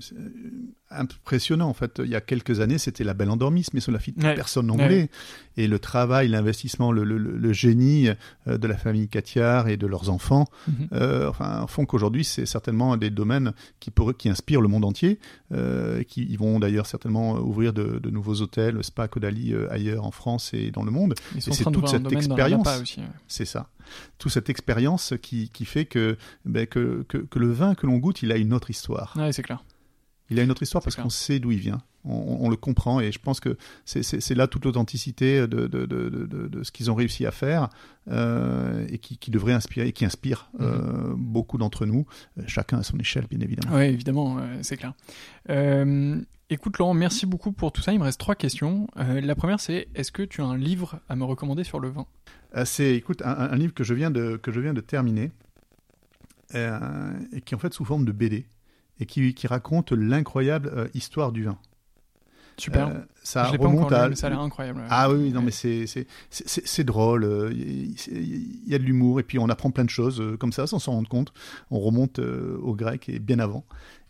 [0.89, 1.67] impressionnant.
[1.67, 4.75] En fait, il y a quelques années, c'était la belle endormie, Smith Lafitte, personne n'en
[4.75, 5.09] voulait.
[5.59, 8.07] Et le travail, l'investissement, le, le, génie
[8.47, 10.87] de la famille Catiard et de leurs enfants, Mhm.
[10.93, 13.51] euh, enfin, font qu'aujourd'hui, c'est certainement un des domaines
[13.81, 15.19] qui, qui inspirent le monde entier,
[15.51, 20.05] euh, qui ils vont d'ailleurs certainement ouvrir de, de nouveaux hôtels, Spa Caudalie euh, ailleurs
[20.05, 21.13] en France et dans le monde.
[21.35, 22.67] Ils sont Et c'est toute cette expérience.
[22.97, 23.03] Ouais.
[23.27, 23.67] C'est ça.
[24.17, 27.97] Toute cette expérience qui, qui fait que, ben, que, que, que le vin que l'on
[27.97, 29.13] goûte, il a une autre histoire.
[29.17, 29.63] Ouais, c'est clair.
[30.29, 31.81] Il a une autre histoire parce qu'on sait d'où il vient.
[32.05, 36.25] On, le comprend et je pense que c'est- là toute l'authenticité de, de, de, de,
[36.25, 37.67] de- de ce qu'ils ont réussi à faire
[38.09, 42.05] euh, et qui, qui devrait inspirer, et qui inspire euh, beaucoup d'entre nous,
[42.37, 43.75] euh, chacun à son échelle bien évidemment.
[43.75, 44.93] Oui, évidemment, euh, c'est clair.
[46.51, 47.91] Écoute, Laurent, merci beaucoup pour tout ça.
[47.93, 48.87] Il me reste trois questions.
[48.95, 52.07] La première, c'est est-ce que tu as un livre à me recommander sur le vin?
[52.65, 55.31] C'est écoute un, un livre que je viens de que je viens de terminer
[56.55, 58.45] et qui est en fait sous forme de BD
[58.99, 61.57] et qui, qui raconte l'incroyable euh, histoire du vin.
[62.57, 62.89] Super.
[62.89, 62.93] Euh,
[63.23, 64.81] ça je remonte lu, à mais ça a l'air incroyable.
[64.89, 65.45] Ah oui, non, Ouais.
[65.45, 67.23] mais c'est drôle.
[67.23, 70.35] euh, Il il y a de l'humour et puis on apprend plein de choses euh,
[70.35, 71.31] comme ça sans s'en rendre compte.
[71.71, 73.63] On remonte euh, au grec et bien avant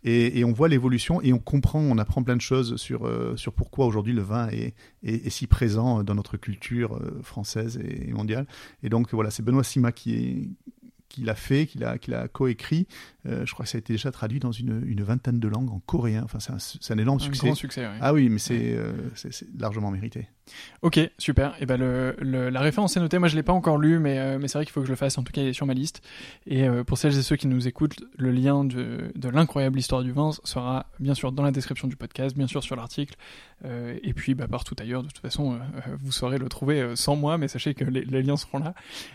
[0.04, 3.36] et, et on voit l'évolution et on comprend, on apprend plein de choses sur euh,
[3.36, 4.74] sur pourquoi aujourd'hui le vin est,
[5.04, 8.48] est, est si présent dans notre culture euh, française et, et mondiale.
[8.82, 10.50] Et donc voilà, c'est Benoît Sima qui est
[11.10, 12.88] qui l'a fait, qui l'a qui l'a coécrit.
[13.26, 15.72] Euh, je crois que ça a été déjà traduit dans une, une vingtaine de langues
[15.72, 16.22] en coréen.
[16.24, 17.45] Enfin, c'est un, un énorme Un succès.
[17.47, 17.88] grand succès.
[17.99, 18.93] Ah oui, mais c'est euh,
[19.57, 20.28] largement mérité.
[20.82, 21.56] Ok, super.
[21.60, 22.16] Et ben le,
[22.50, 23.20] la référence est notée.
[23.20, 24.91] Moi, je l'ai pas encore lu, mais, euh, mais c'est vrai qu'il faut que je
[24.91, 25.18] le fasse.
[25.18, 26.02] En tout cas, il est sur ma liste.
[26.45, 30.12] Et euh, pour celles et ceux qui nous écoutent, le lien de, l'incroyable histoire du
[30.12, 33.16] vin sera bien sûr dans la description du podcast, bien sûr sur l'article,
[33.66, 35.04] euh, et puis bah, partout ailleurs.
[35.04, 35.60] De toute façon,
[36.02, 38.74] vous saurez le trouver sans moi, mais sachez que les, liens seront là.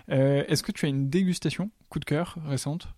[0.08, 2.88] Est-ce que tu as une dégustation coup de cœur récente?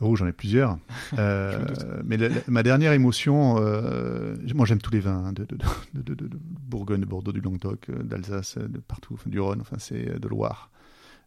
[0.00, 0.78] Oh, j'en ai plusieurs.
[1.18, 5.44] Euh, mais la- la- ma dernière émotion, euh, moi j'aime tous les vins, hein, de,
[5.44, 5.56] de,
[5.94, 9.40] de, de- de- de Bourgogne, de Bordeaux, du Languedoc, euh, d'Alsace, de partout, enfin, du
[9.40, 10.70] Rhône, enfin c'est de Loire.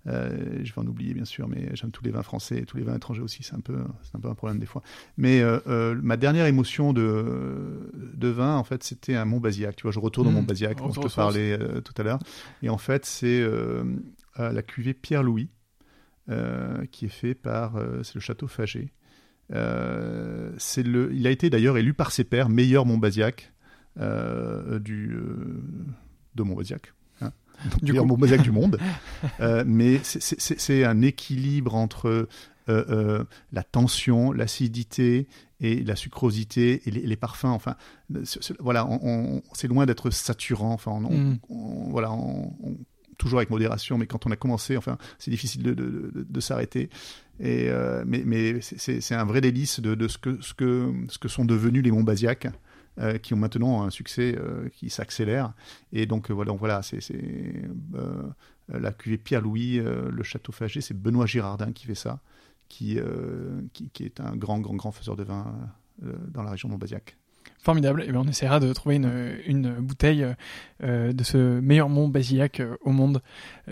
[0.07, 2.75] Euh, je vais en oublier bien sûr, mais j'aime tous les vins français et tous
[2.77, 3.41] les vins étrangers aussi.
[3.43, 4.81] C'est un peu, c'est un peu un problème des fois.
[5.17, 9.75] Mais euh, ma dernière émotion de, de vin, en fait, c'était un Montbazillac.
[9.77, 12.19] Tu vois, je retourne au Mmh, Montbazillac dont je te parlais euh, tout à l'heure.
[12.61, 13.45] Et en fait, c'est
[14.37, 15.62] la cuvée Pierre Louis, euh,
[16.91, 18.91] qui est fait par, euh, c'est le château Fagé.
[19.53, 23.51] Euh, c'est le, il a été d'ailleurs élu par ses pairs meilleur Montbazillac
[23.99, 25.61] euh, du euh,
[26.35, 26.93] de Montbazillac.
[27.21, 27.31] Hein
[27.81, 28.09] Du meilleur coup.
[28.09, 28.79] Montbazillac du monde.
[29.39, 32.27] Euh, mais c'est- un équilibre entre euh,
[32.69, 35.27] euh, la tension, l'acidité
[35.59, 37.45] et la sucrosité et les, les parfums.
[37.45, 37.75] Enfin,
[38.59, 38.87] voilà,
[39.53, 40.71] c'est loin d'être saturant.
[40.73, 41.39] Enfin, on, on- Mm.
[41.49, 42.77] on- voilà, on- on-
[43.23, 46.89] toujours avec modération, mais quand on a commencé, enfin, c'est difficile de, s'arrêter.
[47.39, 50.17] Et euh, mais c'est- un vrai délice de, ce
[50.53, 52.47] que sont devenus les Montbazillac.
[52.99, 55.53] euh, qui ont maintenant un succès euh, qui s'accélère
[55.91, 56.99] et donc euh, voilà c'est
[58.67, 62.19] la cuvée Pierre Louis euh, le château Fagé c'est Benoît Girardin qui fait ça
[62.69, 65.55] qui, est un grand grand grand faiseur de vin
[66.03, 67.17] dans la région de Montbazillac
[67.63, 68.03] Formidable.
[68.03, 70.27] Et ben on essaiera de trouver une, une bouteille
[70.83, 73.21] euh, de ce meilleur mont Basillac euh, au monde.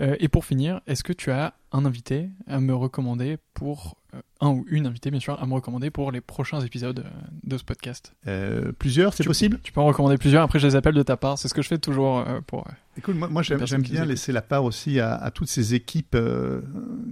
[0.00, 4.01] Euh, et pour finir, est-ce que tu as un invité à me recommander pour euh,
[4.40, 7.10] un ou une invitée bien sûr à me recommander pour les prochains épisodes euh,
[7.44, 10.42] de ce podcast Euh, plusieurs c'est possible Tu peux en recommander plusieurs.
[10.42, 11.38] Après, je les appelle de ta part.
[11.38, 12.66] C'est ce que je fais toujours euh, pour.
[12.66, 16.14] euh, Écoute, moi, moi j'aime bien laisser la part aussi à, à toutes ces équipes
[16.14, 16.60] euh,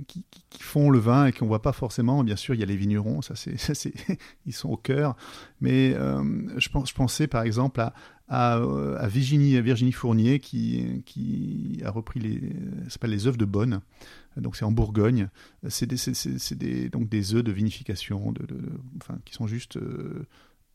[0.07, 0.25] qui,
[0.59, 2.23] font le vin et qu'on voit pas forcément.
[2.23, 3.93] Bien sûr, il y a les vignerons, ça c'est,
[4.47, 5.17] ils sont au cœur.
[5.61, 6.23] Mais euh,
[6.59, 7.95] je, pense, je pensais par exemple à,
[8.29, 12.41] à, euh, à Virginie, à Virginie Fournier qui, qui a repris les,
[12.89, 13.81] s'appelle les œufs de Bonne.
[14.37, 15.29] Donc c'est en Bourgogne.
[15.69, 20.27] C'est des, donc des œufs de vinification, de, de- de- enfin, qui sont juste euh,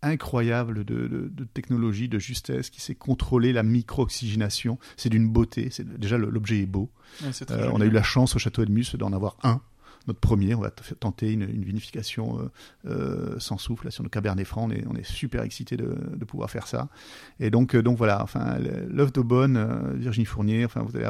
[0.01, 4.77] incroyables de, technologie, de justesse, qui sait contrôler la micro-oxygénation.
[4.97, 5.69] C'est d'une beauté.
[5.71, 6.91] C'est, déjà l'objet est beau.
[7.23, 9.61] ouais, Euh, on a eu la chance au château Edmus d'en avoir un.
[10.07, 12.51] Notre premier, on va tenter une, une vinification euh,
[12.89, 14.69] euh, sans souffle là, sur nos cabernets francs.
[14.69, 16.89] On est, on est super excités de, de pouvoir faire ça.
[17.39, 18.57] Et donc, euh, donc voilà, enfin,
[18.89, 21.09] l'œuvre d'Aubonne, Virginie Fournier, enfin, vous allez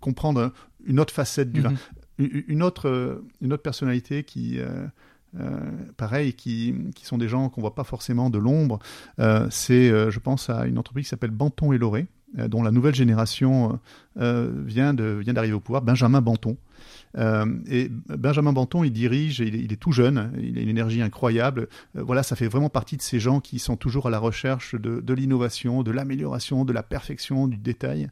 [0.00, 0.52] comprendre
[0.84, 1.72] une autre facette du vin
[2.16, 2.44] Mhm.
[2.46, 4.60] une autre, une autre personnalité qui,
[5.40, 5.58] euh,
[5.96, 8.78] pareil, qui, qui sont des gens qu'on voit pas forcément de l'ombre.
[9.18, 12.06] Euh, c'est, euh, je pense, à une entreprise qui s'appelle Banton et Loré,
[12.36, 13.78] dont la nouvelle génération
[14.18, 16.56] euh, vient de vient d'arriver au pouvoir, Benjamin Banton.
[17.16, 21.68] Euh, et Benjamin Banton, il dirige, il est, tout jeune, il a une énergie incroyable.
[21.96, 24.74] Euh, voilà, ça fait vraiment partie de ces gens qui sont toujours à la recherche
[24.74, 28.10] de, de l'innovation, de l'amélioration, de la perfection, du détail.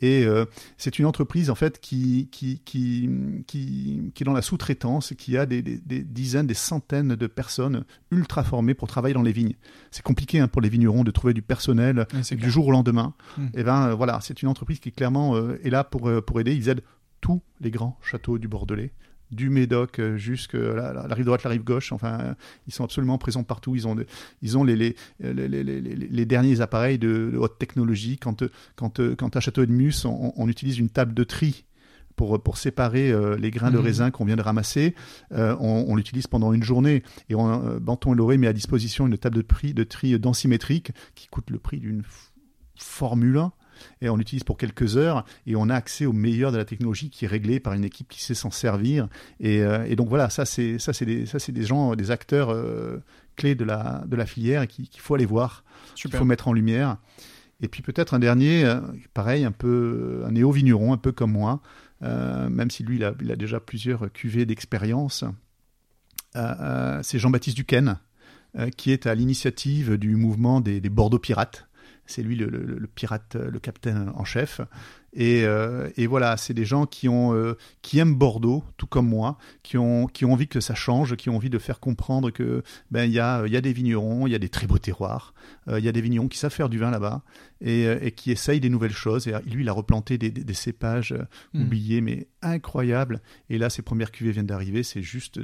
[0.00, 0.46] Et euh,
[0.78, 3.08] c'est une entreprise en fait qui qui qui
[3.46, 7.26] qui, qui est dans la sous-traitance, qui a des, des, des dizaines, des centaines de
[7.26, 9.54] personnes ultra formées pour travailler dans les vignes.
[9.90, 12.50] C'est compliqué hein, pour les vignerons de trouver du personnel du clair.
[12.50, 13.14] jour au lendemain.
[13.36, 13.46] Mm.
[13.54, 16.40] Et ben euh, voilà, c'est une entreprise qui clairement euh, est là pour euh, pour
[16.40, 16.54] aider.
[16.54, 16.82] Ils aident
[17.20, 18.92] tous les grands châteaux du Bordelais
[19.30, 21.92] du Médoc jusqu'à la, la, rive droite, la rive gauche.
[21.92, 22.34] Enfin,
[22.66, 23.74] ils sont absolument présents partout.
[23.74, 23.96] Ils ont,
[24.42, 28.18] ils ont les, les, les, les, derniers appareils de, haute technologie.
[28.18, 28.44] Quand,
[28.76, 31.64] quand, quand à Château de Mus, on, on, utilise une table de tri
[32.20, 33.84] pour, pour séparer euh, les grains de mhm.
[33.84, 34.94] raisin qu'on vient de ramasser.
[35.32, 39.06] Euh, on, l'utilise pendant une journée et on, euh, Banton et Loré met à disposition
[39.06, 42.02] une table de, prix, de tri densimétrique qui coûte le prix d'une
[42.76, 43.52] Formule 1
[44.00, 47.10] et on l'utilise pour quelques heures et on a accès au meilleur de la technologie
[47.10, 49.08] qui est réglée par une équipe qui sait s'en servir
[49.38, 52.54] et, et, donc voilà ça c'est ça c'est des ça c'est des gens des acteurs
[53.36, 55.64] clés de la de la filière qu'il faut aller voir
[55.94, 56.96] qu'il faut mettre en lumière
[57.60, 58.64] et puis peut-être un dernier
[59.14, 61.60] pareil un peu un néo vigneron un peu comme moi
[62.02, 65.24] euh, même si lui, il a, il a déjà plusieurs cuvées d'expérience.
[66.36, 67.98] Euh, euh, c'est Jean-Baptiste Duquesne,
[68.76, 71.68] qui est à l'initiative du mouvement des, Bordeaux Pirates.
[72.10, 74.60] C'est lui le, pirate, le capitaine en chef.
[75.12, 75.44] Et,
[75.96, 80.06] et voilà, c'est des gens qui, ont, qui aiment Bordeaux, tout comme moi, qui ont,
[80.06, 83.12] qui ont envie que ça change, qui ont envie de faire comprendre que ben il
[83.12, 85.34] y a, y a des vignerons, il y a des très beaux terroirs,
[85.68, 87.22] il y a des vignerons qui savent faire du vin là-bas,
[87.66, 89.28] euh, et, qui essaye des nouvelles choses.
[89.28, 91.62] Et lui, il a replanté des, cépages euh, hmm.
[91.62, 93.20] oubliés, mais incroyables.
[93.50, 95.38] Et là, ses premières cuvées viennent d'arriver, c'est juste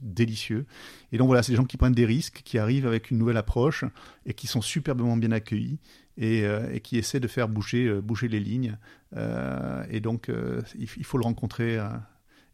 [0.00, 0.66] délicieux.
[1.10, 3.36] Et donc voilà, c'est des gens qui prennent des risques, qui arrivent avec une nouvelle
[3.36, 3.84] approche
[4.26, 5.78] et qui sont superbement bien accueillis.
[6.16, 8.76] Et, euh, qui essaient de faire bouger, bouger les lignes.
[9.16, 10.30] et donc,
[10.78, 11.78] il, faut le rencontrer.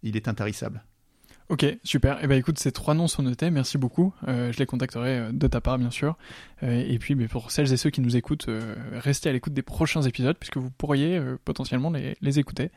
[0.03, 0.85] il est intarissable.
[1.49, 2.19] Ok, super.
[2.23, 3.51] Eh ben écoute, ces trois noms sont notés.
[3.51, 4.13] Merci beaucoup.
[4.27, 6.17] Euh, je les contacterai euh, de ta part, bien sûr.
[6.63, 9.53] Euh, et puis, mais pour celles et ceux qui nous écoutent, euh, restez à l'écoute
[9.53, 12.71] des prochains épisodes puisque vous pourriez euh, potentiellement les, les écouter.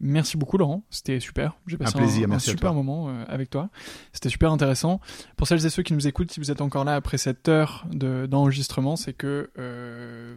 [0.00, 0.82] merci beaucoup, Laurent.
[0.90, 1.56] C'était super.
[1.66, 3.68] J'ai passé un, plaisir, un, super moment avec toi.
[4.12, 5.00] C'était super intéressant.
[5.36, 7.86] Pour celles et ceux qui nous écoutent, si vous êtes encore là après cette heure
[7.92, 9.50] d'enregistrement, c'est que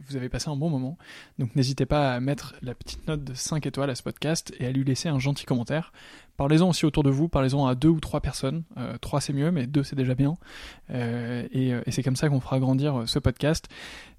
[0.08, 0.98] vous avez passé un bon moment.
[1.38, 4.66] Donc n'hésitez pas à mettre la petite note de 5 étoiles à ce podcast et
[4.66, 5.92] à lui laisser un gentil commentaire.
[6.40, 8.64] Parlez-en aussi autour de vous, parlez-en à deux ou trois personnes.
[8.78, 10.38] Euh, trois c'est mieux, mais deux c'est déjà bien.
[10.90, 13.68] Euh, et, et c'est comme ça qu'on fera grandir ce podcast.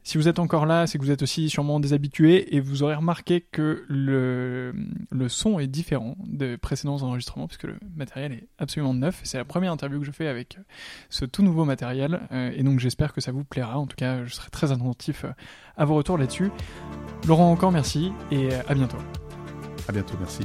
[0.03, 2.83] Si vous êtes encore là, c'est que vous êtes aussi sûrement des habitués et vous
[2.83, 4.75] aurez remarqué que le,
[5.11, 9.23] le son est différent des précédents enregistrements puisque le matériel est absolument neuf.
[9.25, 10.59] C'est la première interview que je fais avec
[11.09, 13.79] ce tout nouveau matériel euh, et donc j'espère que ça vous plaira.
[13.79, 15.25] En tout cas, je serai très attentif
[15.79, 16.51] à vos retours là-dessus.
[17.27, 18.99] Laurent, encore merci et à bientôt.
[19.89, 20.43] À bientôt, merci.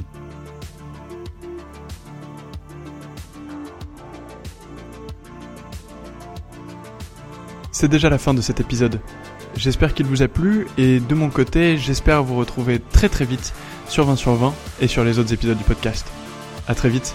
[7.78, 9.00] C'est déjà la fin de cet épisode.
[9.54, 13.52] J'espère qu'il vous a plu et de mon côté, j'espère vous retrouver très très vite
[13.86, 16.06] sur 20 sur 20 et sur les autres épisodes du podcast.
[16.66, 17.14] À très vite.